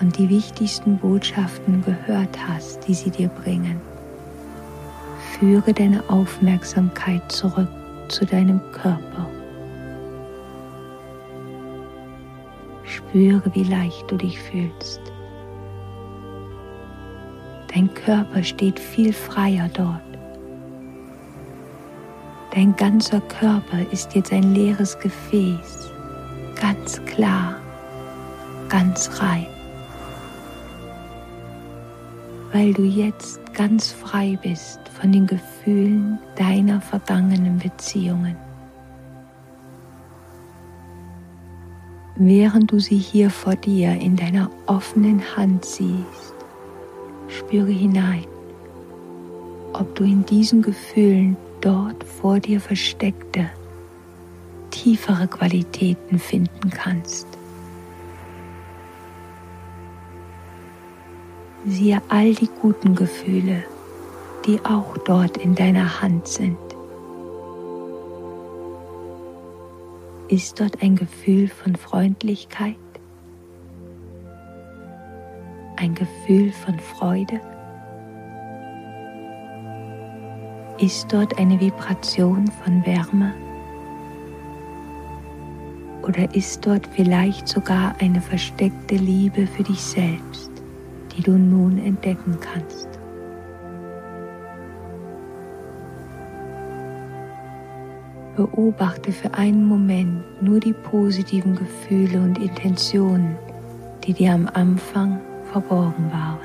und 0.00 0.16
die 0.16 0.30
wichtigsten 0.30 0.96
Botschaften 0.96 1.84
gehört 1.84 2.36
hast, 2.48 2.88
die 2.88 2.94
sie 2.94 3.10
dir 3.10 3.28
bringen, 3.28 3.78
führe 5.38 5.74
deine 5.74 6.02
Aufmerksamkeit 6.08 7.30
zurück 7.30 7.68
zu 8.08 8.24
deinem 8.24 8.60
Körper. 8.72 9.28
Spüre, 12.84 13.54
wie 13.54 13.64
leicht 13.64 14.10
du 14.10 14.16
dich 14.16 14.40
fühlst. 14.40 15.00
Dein 17.74 17.92
Körper 17.92 18.42
steht 18.42 18.78
viel 18.78 19.12
freier 19.12 19.68
dort. 19.74 20.13
Dein 22.54 22.76
ganzer 22.76 23.20
Körper 23.20 23.80
ist 23.90 24.14
jetzt 24.14 24.32
ein 24.32 24.54
leeres 24.54 24.96
Gefäß, 25.00 25.90
ganz 26.54 27.04
klar, 27.04 27.56
ganz 28.68 29.10
rein, 29.20 29.48
weil 32.52 32.72
du 32.72 32.84
jetzt 32.84 33.40
ganz 33.54 33.90
frei 33.90 34.38
bist 34.40 34.78
von 34.88 35.10
den 35.10 35.26
Gefühlen 35.26 36.20
deiner 36.36 36.80
vergangenen 36.80 37.58
Beziehungen. 37.58 38.36
Während 42.14 42.70
du 42.70 42.78
sie 42.78 42.98
hier 42.98 43.30
vor 43.30 43.56
dir 43.56 43.90
in 44.00 44.14
deiner 44.14 44.48
offenen 44.66 45.20
Hand 45.36 45.64
siehst, 45.64 46.34
spüre 47.26 47.72
hinein, 47.72 48.26
ob 49.72 49.92
du 49.96 50.04
in 50.04 50.24
diesen 50.24 50.62
Gefühlen 50.62 51.36
dort 51.64 52.04
vor 52.04 52.40
dir 52.40 52.60
versteckte, 52.60 53.48
tiefere 54.70 55.26
Qualitäten 55.26 56.18
finden 56.18 56.70
kannst. 56.70 57.26
Siehe 61.66 62.02
all 62.10 62.34
die 62.34 62.50
guten 62.60 62.94
Gefühle, 62.94 63.64
die 64.44 64.60
auch 64.64 64.98
dort 64.98 65.38
in 65.38 65.54
deiner 65.54 66.02
Hand 66.02 66.28
sind. 66.28 66.58
Ist 70.28 70.60
dort 70.60 70.82
ein 70.82 70.96
Gefühl 70.96 71.48
von 71.48 71.76
Freundlichkeit? 71.76 72.76
Ein 75.76 75.94
Gefühl 75.94 76.52
von 76.52 76.78
Freude? 76.78 77.40
Ist 80.78 81.12
dort 81.12 81.38
eine 81.38 81.60
Vibration 81.60 82.48
von 82.64 82.84
Wärme? 82.84 83.32
Oder 86.02 86.34
ist 86.34 86.66
dort 86.66 86.88
vielleicht 86.88 87.46
sogar 87.46 87.94
eine 88.00 88.20
versteckte 88.20 88.96
Liebe 88.96 89.46
für 89.46 89.62
dich 89.62 89.80
selbst, 89.80 90.50
die 91.16 91.22
du 91.22 91.38
nun 91.38 91.78
entdecken 91.78 92.36
kannst? 92.40 92.88
Beobachte 98.36 99.12
für 99.12 99.32
einen 99.32 99.64
Moment 99.68 100.42
nur 100.42 100.58
die 100.58 100.72
positiven 100.72 101.54
Gefühle 101.54 102.20
und 102.20 102.36
Intentionen, 102.38 103.36
die 104.02 104.12
dir 104.12 104.32
am 104.32 104.50
Anfang 104.52 105.20
verborgen 105.52 106.10
waren. 106.10 106.40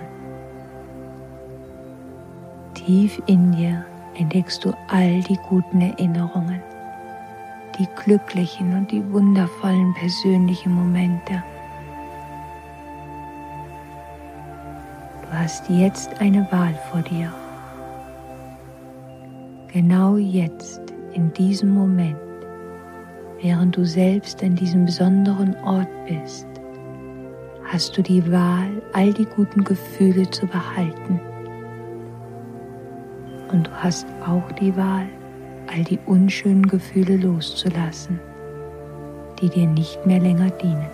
Tief 2.75 3.19
in 3.25 3.51
dir 3.53 3.88
entdeckst 4.19 4.63
du 4.65 4.73
all 4.89 5.21
die 5.21 5.39
guten 5.47 5.79
Erinnerungen, 5.79 6.61
die 7.79 7.87
glücklichen 8.03 8.75
und 8.75 8.91
die 8.91 9.09
wundervollen 9.11 9.93
persönlichen 9.93 10.73
Momente. 10.73 11.41
Du 15.21 15.37
hast 15.37 15.69
jetzt 15.69 16.19
eine 16.19 16.45
Wahl 16.51 16.73
vor 16.91 17.01
dir. 17.01 17.31
Genau 19.71 20.17
jetzt, 20.17 20.81
in 21.13 21.31
diesem 21.33 21.73
Moment, 21.73 22.17
während 23.41 23.77
du 23.77 23.85
selbst 23.85 24.43
an 24.43 24.55
diesem 24.55 24.85
besonderen 24.85 25.55
Ort 25.63 25.87
bist, 26.07 26.47
hast 27.71 27.95
du 27.95 28.01
die 28.01 28.29
Wahl, 28.31 28.81
all 28.93 29.13
die 29.13 29.25
guten 29.25 29.63
Gefühle 29.63 30.29
zu 30.29 30.45
behalten 30.47 31.21
und 33.51 33.67
du 33.67 33.71
hast 33.71 34.05
auch 34.25 34.51
die 34.53 34.75
Wahl, 34.75 35.07
all 35.67 35.83
die 35.83 35.99
unschönen 36.05 36.67
Gefühle 36.67 37.17
loszulassen, 37.17 38.19
die 39.41 39.49
dir 39.49 39.67
nicht 39.67 40.05
mehr 40.05 40.19
länger 40.19 40.49
dienen. 40.51 40.87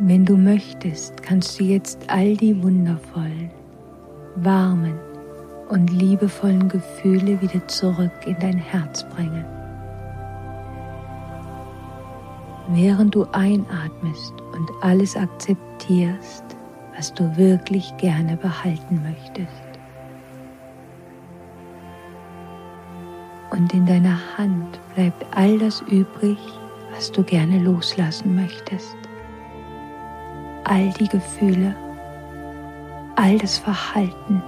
Wenn 0.00 0.24
du 0.24 0.36
möchtest, 0.36 1.22
kannst 1.22 1.58
du 1.58 1.64
jetzt 1.64 1.98
all 2.06 2.36
die 2.36 2.62
wundervollen, 2.62 3.50
warmen 4.36 4.94
und 5.68 5.90
liebevollen 5.90 6.68
Gefühle 6.68 7.40
wieder 7.42 7.66
zurück 7.66 8.12
in 8.24 8.36
dein 8.38 8.58
Herz 8.58 9.02
bringen. 9.08 9.57
Während 12.68 13.14
du 13.14 13.24
einatmest 13.32 14.32
und 14.52 14.70
alles 14.82 15.16
akzeptierst, 15.16 16.44
was 16.96 17.12
du 17.14 17.36
wirklich 17.36 17.96
gerne 17.96 18.36
behalten 18.36 19.02
möchtest. 19.02 19.48
Und 23.50 23.72
in 23.72 23.86
deiner 23.86 24.18
Hand 24.36 24.78
bleibt 24.94 25.24
all 25.34 25.58
das 25.58 25.80
übrig, 25.82 26.38
was 26.94 27.10
du 27.10 27.22
gerne 27.22 27.58
loslassen 27.58 28.36
möchtest. 28.36 28.96
All 30.64 30.90
die 31.00 31.08
Gefühle, 31.08 31.74
all 33.16 33.38
das 33.38 33.58
Verhalten 33.58 34.42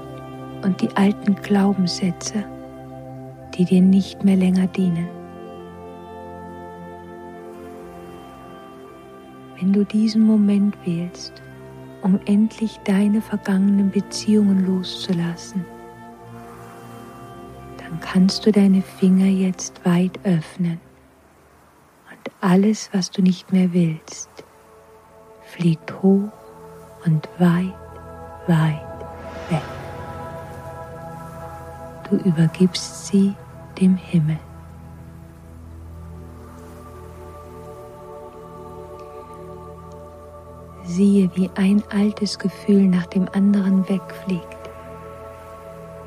und 0.63 0.81
die 0.83 0.95
alten 0.97 1.35
Glaubenssätze, 1.37 2.45
die 3.55 3.65
dir 3.65 3.81
nicht 3.81 4.23
mehr 4.23 4.37
länger 4.37 4.67
dienen. 4.67 5.20
Wenn 9.61 9.75
du 9.75 9.85
diesen 9.85 10.23
Moment 10.23 10.75
wählst, 10.87 11.35
um 12.01 12.19
endlich 12.25 12.81
deine 12.85 13.21
vergangenen 13.21 13.91
Beziehungen 13.91 14.67
loszulassen, 14.67 15.67
dann 17.77 18.01
kannst 18.01 18.47
du 18.47 18.53
deine 18.53 18.81
Finger 18.81 19.27
jetzt 19.27 19.85
weit 19.85 20.19
öffnen 20.25 20.81
und 22.11 22.31
alles, 22.41 22.89
was 22.95 23.11
du 23.11 23.21
nicht 23.21 23.53
mehr 23.53 23.71
willst, 23.75 24.31
fliegt 25.43 26.03
hoch 26.03 26.33
und 27.05 27.29
weit, 27.39 27.75
weit 28.47 28.81
weg. 29.51 29.63
Du 32.09 32.17
übergibst 32.17 33.09
sie 33.09 33.35
dem 33.79 33.97
Himmel. 33.97 34.39
Siehe, 40.91 41.31
wie 41.35 41.49
ein 41.55 41.85
altes 41.91 42.37
Gefühl 42.37 42.89
nach 42.89 43.07
dem 43.07 43.29
anderen 43.33 43.89
wegfliegt. 43.89 44.59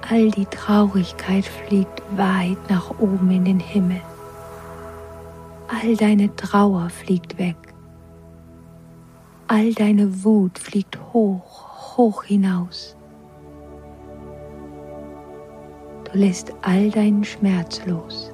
All 0.10 0.30
die 0.30 0.46
Traurigkeit 0.46 1.46
fliegt 1.46 2.02
weit 2.18 2.58
nach 2.70 2.90
oben 3.00 3.32
in 3.32 3.46
den 3.46 3.60
Himmel. 3.62 4.02
All 5.70 5.96
deine 5.96 6.36
Trauer 6.36 6.90
fliegt 6.90 7.38
weg. 7.38 7.56
All 9.48 9.74
deine 9.74 10.26
Wut 10.26 10.60
fliegt 10.60 11.00
hoch, 11.14 11.96
hoch 11.96 12.26
hinaus. 12.26 12.98
Du 16.12 16.18
lässt 16.18 16.54
all 16.62 16.90
deinen 16.92 17.24
Schmerz 17.24 17.82
los, 17.86 18.34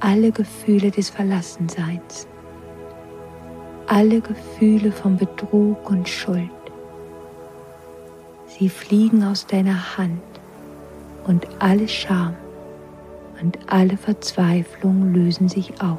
alle 0.00 0.30
Gefühle 0.32 0.90
des 0.90 1.08
Verlassenseins 1.08 2.28
alle 3.88 4.20
Gefühle 4.20 4.92
von 4.92 5.16
Betrug 5.16 5.88
und 5.88 6.08
Schuld. 6.08 6.50
Sie 8.46 8.68
fliegen 8.68 9.24
aus 9.24 9.46
deiner 9.46 9.96
Hand 9.96 10.20
und 11.26 11.46
alle 11.58 11.88
Scham 11.88 12.36
und 13.40 13.58
alle 13.66 13.96
Verzweiflung 13.96 15.14
lösen 15.14 15.48
sich 15.48 15.72
auf. 15.80 15.98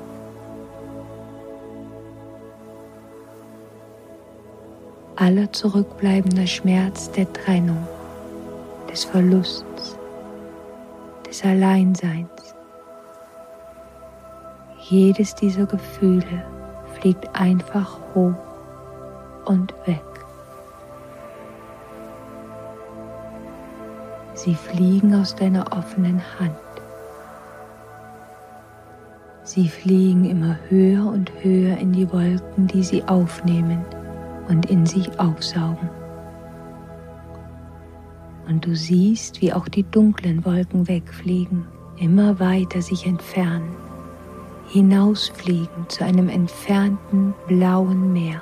Aller 5.16 5.52
zurückbleibender 5.52 6.48
Schmerz 6.48 7.12
der 7.12 7.32
Trennung, 7.34 7.88
des 8.90 9.04
Verlusts, 9.04 9.98
des 11.28 11.44
Alleinseins. 11.44 12.30
Jedes 14.90 15.36
dieser 15.36 15.66
Gefühle 15.66 16.44
fliegt 17.00 17.34
einfach 17.34 17.98
hoch 18.14 18.34
und 19.46 19.74
weg. 19.86 20.04
Sie 24.34 24.56
fliegen 24.56 25.16
aus 25.16 25.36
deiner 25.36 25.72
offenen 25.74 26.22
Hand. 26.40 26.56
Sie 29.44 29.68
fliegen 29.68 30.26
immer 30.26 30.58
höher 30.70 31.06
und 31.06 31.32
höher 31.42 31.78
in 31.78 31.92
die 31.92 32.12
Wolken, 32.12 32.68
die 32.68 32.84
sie 32.84 33.04
aufnehmen 33.04 33.84
und 34.48 34.70
in 34.70 34.86
sich 34.86 35.20
aufsaugen. 35.20 35.90
Und 38.48 38.66
du 38.66 38.76
siehst, 38.76 39.42
wie 39.42 39.54
auch 39.54 39.68
die 39.68 39.84
dunklen 39.84 40.46
Wolken 40.46 40.88
wegfliegen, 40.88 41.66
immer 41.98 42.40
weiter 42.40 42.82
sich 42.82 43.06
entfernen 43.06 43.89
hinausfliegen 44.70 45.90
zu 45.90 46.04
einem 46.04 46.30
entfernten 46.30 47.34
blauen 47.48 48.14
Meer. 48.14 48.42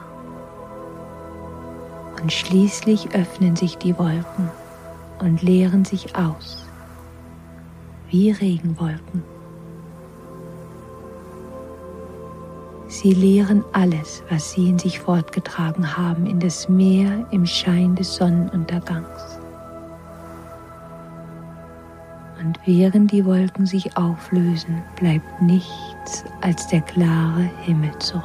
Und 2.21 2.33
schließlich 2.33 3.13
öffnen 3.15 3.55
sich 3.55 3.77
die 3.77 3.97
Wolken 3.97 4.49
und 5.19 5.41
leeren 5.41 5.85
sich 5.85 6.15
aus, 6.15 6.65
wie 8.09 8.31
Regenwolken. 8.31 9.23
Sie 12.87 13.13
leeren 13.13 13.63
alles, 13.73 14.23
was 14.29 14.51
sie 14.51 14.69
in 14.69 14.79
sich 14.79 14.99
fortgetragen 14.99 15.97
haben, 15.97 16.25
in 16.25 16.39
das 16.39 16.67
Meer 16.67 17.27
im 17.31 17.45
Schein 17.45 17.95
des 17.95 18.15
Sonnenuntergangs. 18.15 19.39
Und 22.39 22.59
während 22.65 23.11
die 23.11 23.25
Wolken 23.25 23.65
sich 23.65 23.97
auflösen, 23.97 24.81
bleibt 24.95 25.41
nichts 25.41 25.96
als 26.41 26.67
der 26.67 26.81
klare 26.81 27.49
Himmel 27.61 27.97
zurück. 27.99 28.23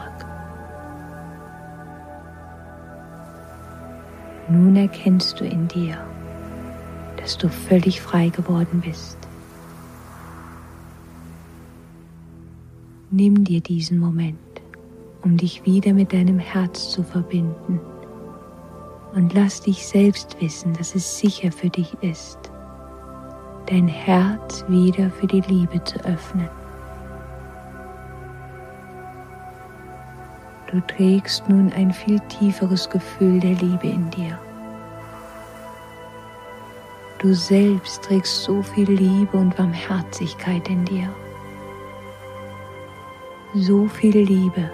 Nun 4.49 4.77
erkennst 4.77 5.41
du 5.41 5.45
in 5.45 5.69
dir, 5.69 5.97
dass 7.17 7.39
du 7.39 7.49
völlig 7.49 8.01
frei 8.01 8.29
geworden 8.29 8.83
bist. 8.85 9.17
Nimm 13.11 13.45
dir 13.45 13.61
diesen 13.61 13.99
Moment, 13.99 14.39
um 15.23 15.37
dich 15.37 15.65
wieder 15.65 15.93
mit 15.93 16.13
deinem 16.13 16.39
Herz 16.39 16.91
zu 16.91 17.03
verbinden 17.03 17.81
und 19.15 19.35
lass 19.35 19.61
dich 19.61 19.87
selbst 19.87 20.41
wissen, 20.41 20.73
dass 20.75 20.95
es 20.95 21.19
sicher 21.19 21.53
für 21.53 21.69
dich 21.69 21.95
ist 22.01 22.53
dein 23.67 23.89
Herz 23.89 24.65
wieder 24.69 25.11
für 25.11 25.27
die 25.27 25.41
Liebe 25.43 25.83
zu 25.85 25.99
öffnen. 26.05 26.49
Du 30.73 30.81
trägst 30.81 31.47
nun 31.51 31.71
ein 31.75 31.93
viel 31.93 32.19
tieferes 32.31 32.89
Gefühl 32.89 33.39
der 33.41 33.55
Liebe 33.57 33.89
in 33.89 34.09
dir. 34.09 34.39
Du 37.19 37.35
selbst 37.35 38.03
trägst 38.03 38.43
so 38.45 38.63
viel 38.63 38.91
Liebe 38.91 39.37
und 39.37 39.55
Barmherzigkeit 39.55 40.67
in 40.71 40.83
dir. 40.87 41.11
So 43.55 43.87
viel 43.87 44.17
Liebe, 44.17 44.71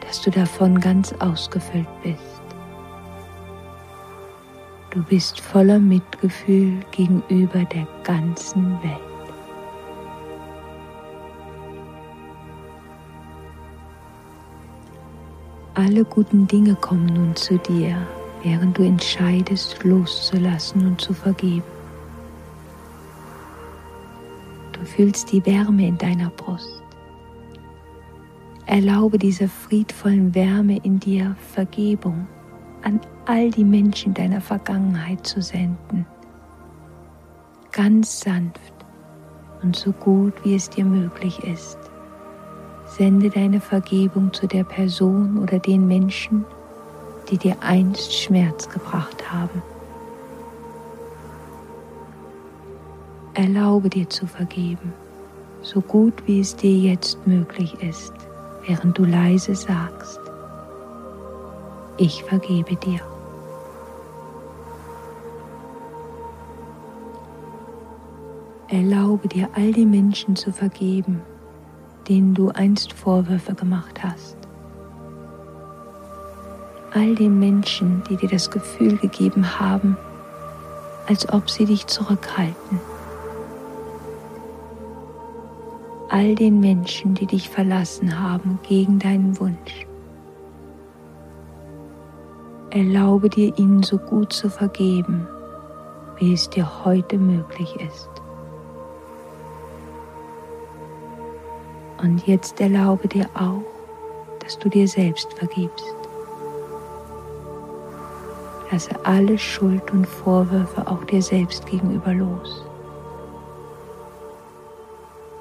dass 0.00 0.20
du 0.20 0.32
davon 0.32 0.80
ganz 0.80 1.12
ausgefüllt 1.20 1.86
bist. 2.02 2.42
Du 4.90 5.04
bist 5.04 5.38
voller 5.38 5.78
Mitgefühl 5.78 6.80
gegenüber 6.90 7.64
der 7.64 7.86
ganzen 8.02 8.72
Welt. 8.82 9.13
Alle 15.76 16.04
guten 16.04 16.46
Dinge 16.46 16.76
kommen 16.76 17.06
nun 17.06 17.34
zu 17.34 17.58
dir, 17.58 17.96
während 18.44 18.78
du 18.78 18.84
entscheidest, 18.84 19.82
loszulassen 19.82 20.86
und 20.86 21.00
zu 21.00 21.12
vergeben. 21.12 21.64
Du 24.70 24.84
fühlst 24.84 25.32
die 25.32 25.44
Wärme 25.44 25.88
in 25.88 25.98
deiner 25.98 26.30
Brust. 26.30 26.80
Erlaube 28.66 29.18
dieser 29.18 29.48
friedvollen 29.48 30.32
Wärme 30.32 30.78
in 30.84 31.00
dir 31.00 31.34
Vergebung 31.52 32.28
an 32.82 33.00
all 33.26 33.50
die 33.50 33.64
Menschen 33.64 34.14
deiner 34.14 34.40
Vergangenheit 34.40 35.26
zu 35.26 35.42
senden. 35.42 36.06
Ganz 37.72 38.20
sanft 38.20 38.74
und 39.62 39.74
so 39.74 39.90
gut 39.90 40.34
wie 40.44 40.54
es 40.54 40.70
dir 40.70 40.84
möglich 40.84 41.36
ist. 41.40 41.83
Sende 42.96 43.28
deine 43.28 43.60
Vergebung 43.60 44.32
zu 44.32 44.46
der 44.46 44.62
Person 44.62 45.38
oder 45.42 45.58
den 45.58 45.88
Menschen, 45.88 46.44
die 47.28 47.36
dir 47.36 47.56
einst 47.60 48.14
Schmerz 48.14 48.68
gebracht 48.68 49.32
haben. 49.32 49.62
Erlaube 53.34 53.90
dir 53.90 54.08
zu 54.08 54.28
vergeben, 54.28 54.92
so 55.60 55.80
gut 55.80 56.14
wie 56.26 56.38
es 56.38 56.54
dir 56.54 56.70
jetzt 56.70 57.26
möglich 57.26 57.74
ist, 57.82 58.12
während 58.64 58.96
du 58.96 59.04
leise 59.04 59.56
sagst, 59.56 60.20
ich 61.96 62.22
vergebe 62.22 62.76
dir. 62.76 63.00
Erlaube 68.68 69.26
dir 69.26 69.48
all 69.56 69.72
die 69.72 69.84
Menschen 69.84 70.36
zu 70.36 70.52
vergeben, 70.52 71.22
denen 72.08 72.34
du 72.34 72.50
einst 72.50 72.92
Vorwürfe 72.92 73.54
gemacht 73.54 74.02
hast. 74.02 74.36
All 76.92 77.14
den 77.14 77.38
Menschen, 77.38 78.02
die 78.08 78.16
dir 78.16 78.28
das 78.28 78.50
Gefühl 78.50 78.96
gegeben 78.98 79.58
haben, 79.58 79.96
als 81.06 81.28
ob 81.32 81.50
sie 81.50 81.64
dich 81.64 81.86
zurückhalten. 81.86 82.80
All 86.08 86.34
den 86.34 86.60
Menschen, 86.60 87.14
die 87.14 87.26
dich 87.26 87.48
verlassen 87.48 88.20
haben 88.20 88.60
gegen 88.62 88.98
deinen 88.98 89.38
Wunsch. 89.40 89.86
Erlaube 92.70 93.28
dir 93.28 93.56
ihnen 93.58 93.82
so 93.82 93.98
gut 93.98 94.32
zu 94.32 94.48
vergeben, 94.48 95.26
wie 96.18 96.32
es 96.32 96.48
dir 96.50 96.84
heute 96.84 97.18
möglich 97.18 97.74
ist. 97.76 98.23
Und 102.04 102.26
jetzt 102.26 102.60
erlaube 102.60 103.08
dir 103.08 103.26
auch, 103.32 103.62
dass 104.40 104.58
du 104.58 104.68
dir 104.68 104.86
selbst 104.86 105.32
vergibst. 105.38 105.96
Lasse 108.70 108.94
alle 109.04 109.38
Schuld 109.38 109.90
und 109.90 110.06
Vorwürfe 110.06 110.86
auch 110.86 111.02
dir 111.04 111.22
selbst 111.22 111.64
gegenüber 111.64 112.12
los. 112.12 112.66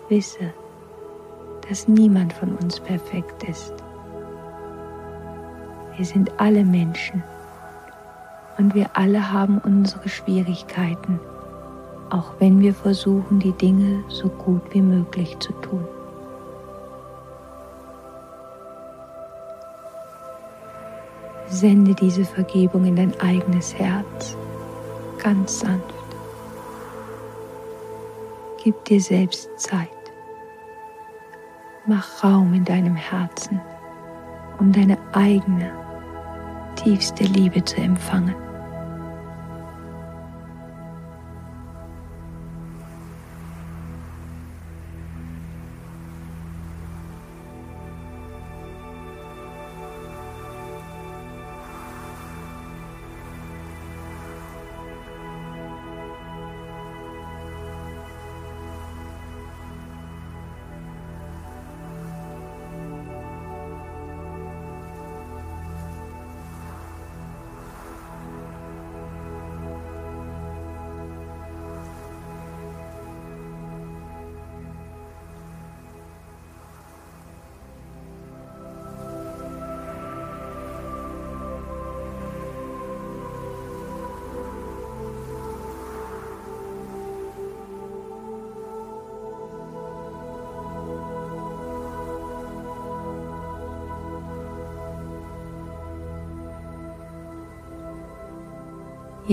Wisse, 0.08 0.54
dass 1.68 1.90
niemand 1.90 2.32
von 2.32 2.56
uns 2.56 2.80
perfekt 2.80 3.44
ist. 3.44 3.74
Wir 5.98 6.06
sind 6.06 6.32
alle 6.40 6.64
Menschen 6.64 7.22
und 8.58 8.74
wir 8.74 8.90
alle 8.94 9.34
haben 9.34 9.58
unsere 9.66 10.08
Schwierigkeiten, 10.08 11.20
auch 12.10 12.32
wenn 12.40 12.62
wir 12.62 12.74
versuchen, 12.74 13.40
die 13.40 13.52
Dinge 13.52 14.02
so 14.08 14.30
gut 14.30 14.62
wie 14.74 14.82
möglich 14.82 15.38
zu 15.40 15.52
tun. 15.56 15.86
Sende 21.54 21.94
diese 21.94 22.26
Vergebung 22.26 22.84
in 22.86 22.96
dein 22.96 23.14
eigenes 23.22 23.76
Herz, 23.76 24.36
ganz 25.22 25.60
sanft. 25.60 25.94
Gib 28.64 28.84
dir 28.86 29.00
selbst 29.00 29.52
Zeit. 29.60 29.88
Mach 31.86 32.24
Raum 32.24 32.56
in 32.56 32.66
deinem 32.66 32.96
Herzen, 32.96 33.62
um 34.60 34.72
deine 34.72 34.98
eigene, 35.12 35.72
tiefste 36.76 37.26
Liebe 37.26 37.64
zu 37.64 37.78
empfangen. 37.78 38.43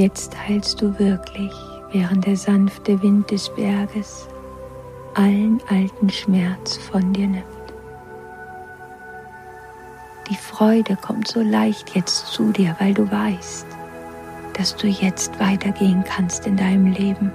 Jetzt 0.00 0.34
heilst 0.48 0.80
du 0.80 0.98
wirklich, 0.98 1.52
während 1.92 2.24
der 2.24 2.34
sanfte 2.34 3.02
Wind 3.02 3.30
des 3.30 3.50
Berges 3.50 4.26
allen 5.12 5.60
alten 5.68 6.08
Schmerz 6.08 6.78
von 6.78 7.12
dir 7.12 7.26
nimmt. 7.26 7.44
Die 10.30 10.36
Freude 10.36 10.96
kommt 10.96 11.28
so 11.28 11.42
leicht 11.42 11.94
jetzt 11.94 12.28
zu 12.28 12.50
dir, 12.50 12.74
weil 12.78 12.94
du 12.94 13.10
weißt, 13.10 13.66
dass 14.54 14.74
du 14.74 14.86
jetzt 14.86 15.38
weitergehen 15.38 16.02
kannst 16.02 16.46
in 16.46 16.56
deinem 16.56 16.86
Leben. 16.92 17.30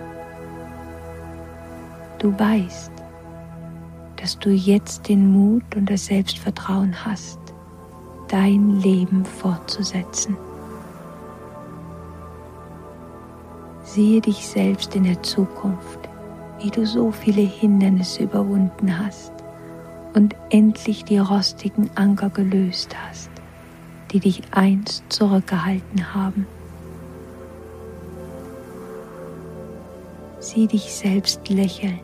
Du 2.18 2.34
weißt, 2.40 2.92
dass 4.16 4.40
du 4.40 4.50
jetzt 4.50 5.08
den 5.08 5.32
Mut 5.32 5.76
und 5.76 5.88
das 5.88 6.08
Selbstvertrauen 6.08 6.96
hast, 7.06 7.38
dein 8.28 8.80
Leben 8.80 9.24
fortzusetzen. 9.24 10.36
Sehe 13.96 14.20
dich 14.20 14.46
selbst 14.46 14.94
in 14.94 15.06
der 15.06 15.24
Zukunft, 15.24 16.00
wie 16.60 16.70
du 16.70 16.86
so 16.86 17.12
viele 17.12 17.44
Hindernisse 17.44 18.24
überwunden 18.24 19.00
hast 19.00 19.32
und 20.14 20.36
endlich 20.50 21.06
die 21.06 21.18
rostigen 21.18 21.90
Anker 21.96 22.30
gelöst 22.30 22.94
hast, 22.94 23.30
die 24.12 24.20
dich 24.20 24.42
einst 24.52 25.06
zurückgehalten 25.08 26.14
haben. 26.14 26.46
Sieh 30.40 30.68
dich 30.68 30.94
selbst 30.94 31.48
lächeln 31.48 32.02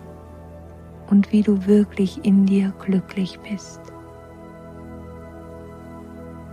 und 1.09 1.33
wie 1.33 1.41
du 1.41 1.65
wirklich 1.65 2.23
in 2.23 2.45
dir 2.45 2.71
glücklich 2.79 3.37
bist. 3.39 3.81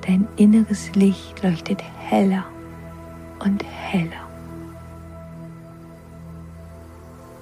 Dein 0.05 0.27
inneres 0.35 0.93
Licht 0.97 1.41
leuchtet 1.45 1.81
heller 2.01 2.45
und 3.39 3.63
heller. 3.63 4.28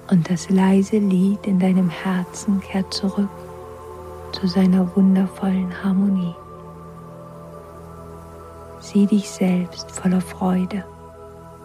Und 0.09 0.29
das 0.29 0.49
leise 0.49 0.97
Lied 0.97 1.45
in 1.45 1.59
deinem 1.59 1.89
Herzen 1.89 2.61
kehrt 2.61 2.93
zurück 2.93 3.29
zu 4.31 4.47
seiner 4.47 4.95
wundervollen 4.95 5.83
Harmonie. 5.83 6.35
Sieh 8.79 9.05
dich 9.05 9.29
selbst 9.29 9.91
voller 9.91 10.21
Freude 10.21 10.85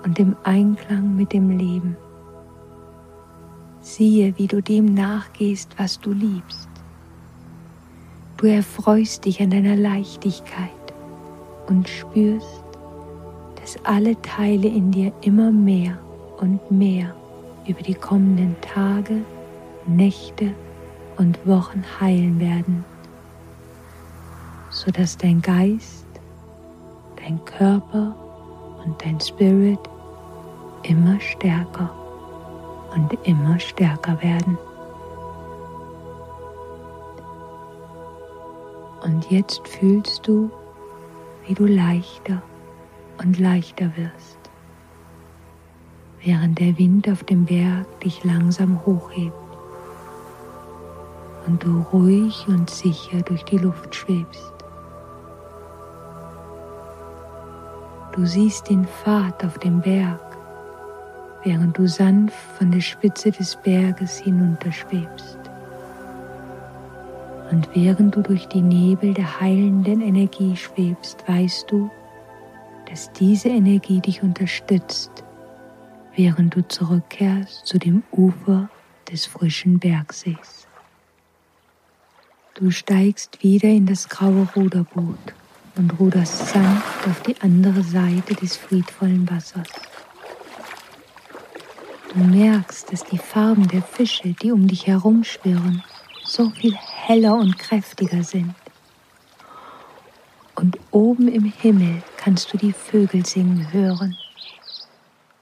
und 0.05 0.18
im 0.18 0.35
Einklang 0.42 1.14
mit 1.16 1.33
dem 1.33 1.57
Leben. 1.57 1.96
Siehe, 3.81 4.37
wie 4.38 4.46
du 4.46 4.61
dem 4.61 4.94
nachgehst, 4.94 5.78
was 5.78 6.00
du 6.00 6.12
liebst. 6.12 6.68
Du 8.37 8.46
erfreust 8.46 9.24
dich 9.24 9.40
an 9.40 9.50
deiner 9.50 9.76
Leichtigkeit 9.76 10.70
und 11.68 11.88
spürst, 11.88 12.64
dass 13.61 13.76
alle 13.85 14.20
Teile 14.22 14.66
in 14.66 14.90
dir 14.90 15.12
immer 15.20 15.52
mehr 15.52 15.98
und 16.38 16.70
mehr 16.70 17.14
über 17.66 17.83
die 17.83 17.94
kommenden 17.94 18.57
Tage, 18.61 19.22
Nächte 19.87 20.53
und 21.16 21.46
Wochen 21.46 21.85
heilen 22.01 22.40
werden, 22.40 22.85
sodass 24.70 25.16
dein 25.16 25.40
Geist, 25.42 26.07
dein 27.16 27.44
Körper 27.44 28.14
und 28.85 29.05
dein 29.05 29.20
Spirit 29.20 29.79
immer 30.83 31.20
stärker 31.20 31.90
und 32.94 33.12
immer 33.25 33.59
stärker 33.61 34.20
werden. 34.22 34.59
Und 39.05 39.30
jetzt 39.30 39.66
fühlst 39.66 40.26
du, 40.26 40.51
wie 41.47 41.55
du 41.55 41.66
leichter 41.66 42.43
und 43.18 43.39
leichter 43.39 43.91
wirst 43.97 44.41
während 46.25 46.61
der 46.61 46.79
Wind 46.79 47.09
auf 47.09 47.25
dem 47.25 47.45
Berg 47.45 48.01
dich 48.01 48.23
langsam 48.23 48.81
hochhebt 48.87 49.33
und 51.47 51.64
du 51.64 51.85
ruhig 51.93 52.47
und 52.47 52.70
sicher 52.70 53.23
durch 53.23 53.45
die 53.45 53.59
Luft 53.59 53.95
schwebst. 53.95 54.53
Du 58.12 58.25
siehst 58.27 58.68
den 58.68 58.87
Pfad 58.87 59.45
auf 59.45 59.59
dem 59.59 59.81
Berg, 59.81 60.20
während 61.43 61.77
du 61.77 61.89
sanft 61.89 62.37
von 62.59 62.70
der 62.70 62.81
Spitze 62.81 63.33
des 63.33 63.57
Berges 63.57 64.18
hinunterschwebst. 64.18 65.39
Und 67.51 67.68
während 67.75 68.14
du 68.14 68.23
durch 68.23 68.47
die 68.49 68.62
Nebel 68.62 69.12
der 69.12 69.41
heilenden 69.41 70.01
Energie 70.01 70.57
schwebst, 70.57 71.25
weißt 71.27 71.70
du, 71.70 71.91
dass 72.89 73.12
diese 73.12 73.49
Energie 73.49 74.01
dich 74.01 74.23
unterstützt 74.23 75.22
während 76.16 76.54
du 76.54 76.66
zurückkehrst 76.66 77.66
zu 77.66 77.78
dem 77.78 78.02
Ufer 78.10 78.68
des 79.10 79.26
frischen 79.26 79.78
Bergsees. 79.78 80.66
Du 82.54 82.70
steigst 82.70 83.42
wieder 83.42 83.68
in 83.68 83.86
das 83.86 84.08
graue 84.08 84.46
Ruderboot 84.54 85.34
und 85.76 85.98
ruderst 85.98 86.48
sanft 86.48 87.08
auf 87.08 87.22
die 87.22 87.40
andere 87.40 87.82
Seite 87.82 88.34
des 88.34 88.56
friedvollen 88.56 89.28
Wassers. 89.30 89.68
Du 92.12 92.18
merkst, 92.18 92.92
dass 92.92 93.04
die 93.04 93.16
Farben 93.16 93.66
der 93.68 93.82
Fische, 93.82 94.34
die 94.42 94.52
um 94.52 94.68
dich 94.68 94.86
herumschwirren, 94.86 95.82
so 96.24 96.50
viel 96.50 96.76
heller 96.76 97.36
und 97.36 97.58
kräftiger 97.58 98.22
sind. 98.22 98.54
Und 100.54 100.78
oben 100.90 101.28
im 101.28 101.44
Himmel 101.44 102.02
kannst 102.18 102.52
du 102.52 102.58
die 102.58 102.72
Vögel 102.72 103.24
singen 103.24 103.72
hören. 103.72 104.16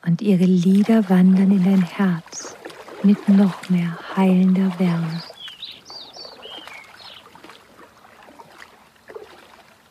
Und 0.05 0.23
ihre 0.23 0.45
Lieder 0.45 1.09
wandern 1.09 1.51
in 1.51 1.65
dein 1.65 1.83
Herz 1.83 2.57
mit 3.03 3.29
noch 3.29 3.69
mehr 3.69 3.99
heilender 4.17 4.73
Wärme. 4.79 5.23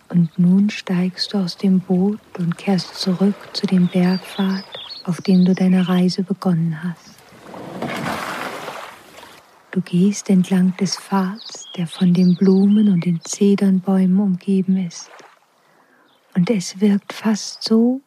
Und 0.10 0.38
nun 0.40 0.70
steigst 0.70 1.34
du 1.34 1.38
aus 1.38 1.56
dem 1.58 1.80
Boot 1.80 2.20
und 2.38 2.58
kehrst 2.58 2.96
zurück 2.96 3.36
zu 3.54 3.68
dem 3.68 3.88
Bergpfad, 3.88 4.64
auf 5.06 5.22
dem 5.22 5.46
du 5.46 5.54
deine 5.54 5.88
Reise 5.88 6.24
begonnen 6.24 6.84
hast. 6.84 7.16
Du 9.72 9.82
gehst 9.82 10.32
entlang 10.32 10.76
des 10.78 10.98
Pfads, 10.98 11.68
der 11.78 11.86
von 11.86 12.14
den 12.14 12.36
Blumen 12.36 12.92
und 12.92 13.06
den 13.06 13.22
Zedernbäumen 13.24 14.20
umgeben 14.20 14.78
ist. 14.78 15.12
Und 16.36 16.50
es 16.50 16.82
wirkt 16.82 17.14
fast 17.14 17.64
so, 17.64 18.02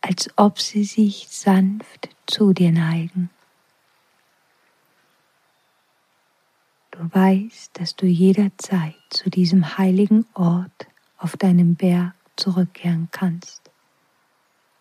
als 0.00 0.30
ob 0.36 0.60
sie 0.60 0.84
sich 0.84 1.28
sanft 1.28 2.08
zu 2.26 2.52
dir 2.52 2.72
neigen. 2.72 3.30
Du 6.90 6.98
weißt, 7.12 7.78
dass 7.78 7.94
du 7.94 8.06
jederzeit 8.06 8.96
zu 9.10 9.30
diesem 9.30 9.78
heiligen 9.78 10.26
Ort 10.34 10.88
auf 11.16 11.36
deinem 11.36 11.74
Berg 11.76 12.14
zurückkehren 12.36 13.08
kannst, 13.12 13.70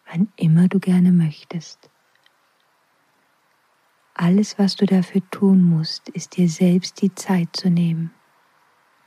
wann 0.09 0.31
immer 0.35 0.67
du 0.67 0.79
gerne 0.79 1.11
möchtest. 1.11 1.89
Alles, 4.13 4.57
was 4.57 4.75
du 4.75 4.87
dafür 4.87 5.21
tun 5.29 5.61
musst, 5.61 6.09
ist 6.09 6.37
dir 6.37 6.49
selbst 6.49 7.01
die 7.03 7.13
Zeit 7.13 7.55
zu 7.55 7.69
nehmen 7.69 8.11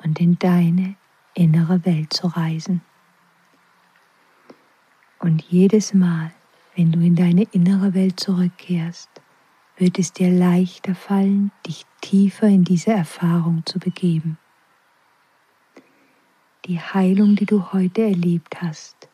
und 0.05 0.21
in 0.21 0.39
deine 0.39 0.95
innere 1.35 1.85
Welt 1.85 2.13
zu 2.13 2.29
reisen. 2.29 2.81
Und 5.21 5.43
jedes 5.43 5.95
Mal, 5.95 6.33
wenn 6.75 6.93
du 6.93 7.01
in 7.01 7.15
deine 7.15 7.45
innere 7.53 7.95
Welt 7.95 8.19
zurückkehrst, 8.19 9.09
wird 9.77 9.99
es 9.99 10.13
dir 10.13 10.31
leichter 10.31 10.95
fallen, 10.95 11.53
dich 11.67 11.87
tiefer 12.01 12.49
in 12.49 12.65
diese 12.65 12.91
Erfahrung 12.91 13.65
zu 13.65 13.79
begeben 13.79 14.37
die 16.71 16.79
Heilung, 16.79 17.35
die 17.35 17.47
du 17.47 17.73
heute 17.73 18.03
erlebt 18.03 18.63
hast, 18.63 19.09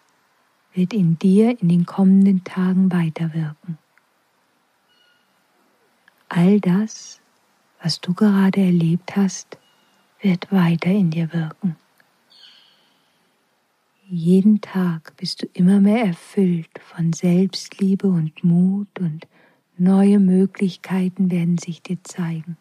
wird 0.74 0.92
in 0.92 1.18
dir 1.18 1.58
in 1.60 1.68
den 1.68 1.86
kommenden 1.86 2.44
Tagen 2.44 2.92
weiterwirken. 2.92 3.78
All 6.28 6.60
das, 6.60 7.20
was 7.82 8.00
du 8.00 8.12
gerade 8.12 8.60
erlebt 8.60 9.16
hast, 9.16 9.58
wird 10.20 10.52
weiter 10.52 10.90
in 10.90 11.10
dir 11.10 11.32
wirken. 11.32 11.76
Jeden 14.08 14.60
Tag 14.60 15.16
bist 15.16 15.42
du 15.42 15.46
immer 15.52 15.80
mehr 15.80 16.04
erfüllt 16.04 16.78
von 16.78 17.12
Selbstliebe 17.12 18.06
und 18.06 18.44
Mut 18.44 19.00
und 19.00 19.26
neue 19.78 20.20
Möglichkeiten 20.20 21.28
werden 21.32 21.58
sich 21.58 21.82
dir 21.82 21.98
zeigen. 22.04 22.56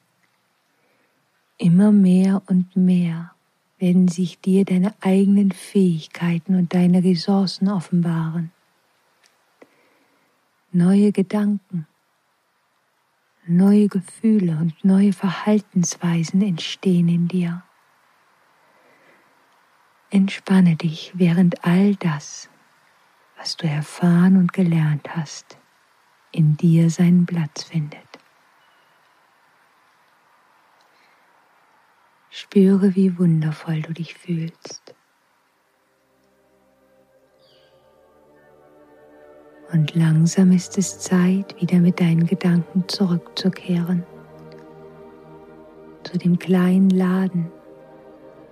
Immer 1.60 1.92
mehr 1.92 2.42
und 2.48 2.76
mehr 2.76 3.32
werden 3.78 4.08
sich 4.08 4.40
dir 4.40 4.66
deine 4.66 4.96
eigenen 5.02 5.52
Fähigkeiten 5.52 6.56
und 6.56 6.74
deine 6.74 7.04
Ressourcen 7.04 7.70
offenbaren. 7.70 8.52
Neue 10.72 11.12
Gedanken, 11.12 11.86
neue 13.46 13.88
Gefühle 13.88 14.58
und 14.60 14.84
neue 14.84 15.14
Verhaltensweisen 15.14 16.42
entstehen 16.42 17.08
in 17.08 17.28
dir. 17.28 17.64
Entspanne 20.16 20.78
dich, 20.78 21.12
während 21.16 21.66
all 21.66 21.96
das, 21.96 22.48
was 23.38 23.58
du 23.58 23.68
erfahren 23.68 24.38
und 24.38 24.54
gelernt 24.54 25.14
hast, 25.14 25.58
in 26.32 26.56
dir 26.56 26.90
seinen 26.90 27.26
Platz 27.26 27.64
findet. 27.64 28.00
Spüre, 32.30 32.96
wie 32.96 33.20
wundervoll 33.20 33.82
du 33.82 33.92
dich 33.92 34.14
fühlst. 34.14 34.96
Und 39.74 39.96
langsam 39.96 40.54
ist 40.54 40.78
es 40.78 40.98
Zeit, 40.98 41.60
wieder 41.60 41.80
mit 41.80 42.00
deinen 42.00 42.26
Gedanken 42.26 42.88
zurückzukehren. 42.88 44.06
Zu 46.04 46.18
dem 46.18 46.40
kleinen 46.40 46.90
Laden, 46.90 47.52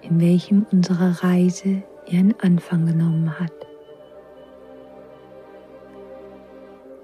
in 0.03 0.19
welchem 0.19 0.65
unsere 0.71 1.23
Reise 1.23 1.83
ihren 2.07 2.37
Anfang 2.41 2.85
genommen 2.85 3.39
hat. 3.39 3.53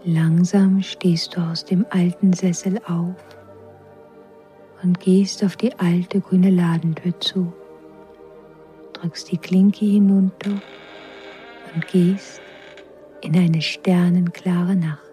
Langsam 0.03 0.81
stehst 0.81 1.35
du 1.35 1.41
aus 1.41 1.65
dem 1.65 1.85
alten 1.89 2.33
Sessel 2.33 2.79
auf 2.85 3.15
und 4.81 4.99
gehst 4.99 5.43
auf 5.43 5.55
die 5.55 5.77
alte 5.77 6.21
grüne 6.21 6.49
Ladentür 6.49 7.17
zu. 7.19 7.51
Drückst 8.93 9.31
die 9.31 9.37
Klinke 9.37 9.85
hinunter 9.85 10.51
und 11.75 11.87
gehst 11.87 12.41
in 13.21 13.35
eine 13.35 13.61
sternenklare 13.61 14.75
Nacht. 14.75 15.03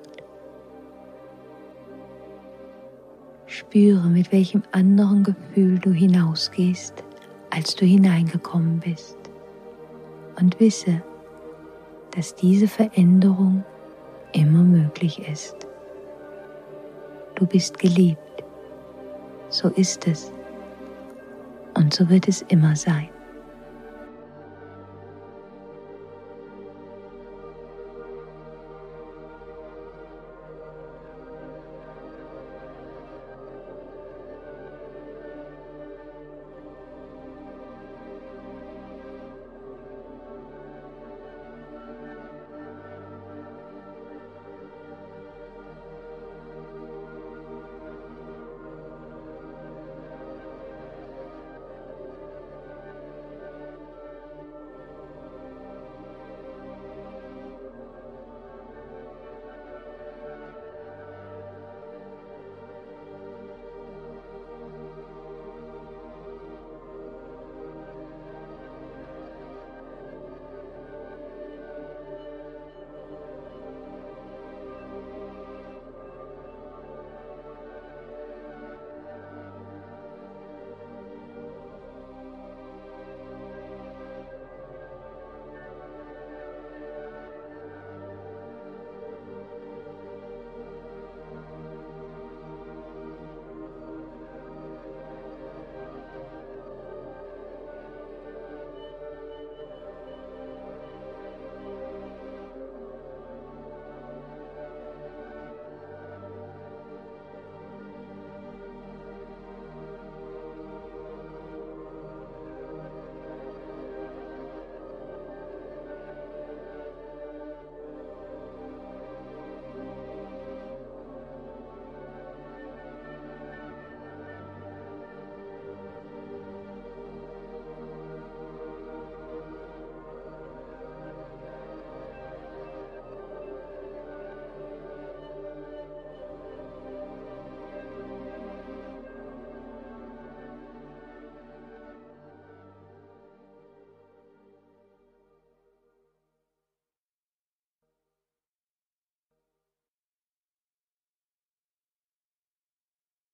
Spüre, 3.47 4.09
mit 4.09 4.33
welchem 4.33 4.63
anderen 4.73 5.25
Gefühl 5.25 5.79
du 5.79 5.91
hinausgehst, 5.91 7.06
als 7.57 7.75
du 7.75 7.85
hineingekommen 7.85 8.79
bist. 8.79 9.17
Und 10.39 10.61
wisse, 10.61 11.03
dass 12.15 12.35
diese 12.35 12.69
Veränderung 12.69 13.65
immer 14.33 14.63
möglich 14.63 15.27
ist. 15.27 15.57
Du 17.35 17.47
bist 17.47 17.79
geliebt 17.79 18.21
so 19.49 19.69
ist 19.69 20.07
es. 20.07 20.33
Und 21.75 21.95
so 21.95 22.09
wird 22.09 22.29
es 22.29 22.43
immer 22.49 22.75
sein. 22.77 23.09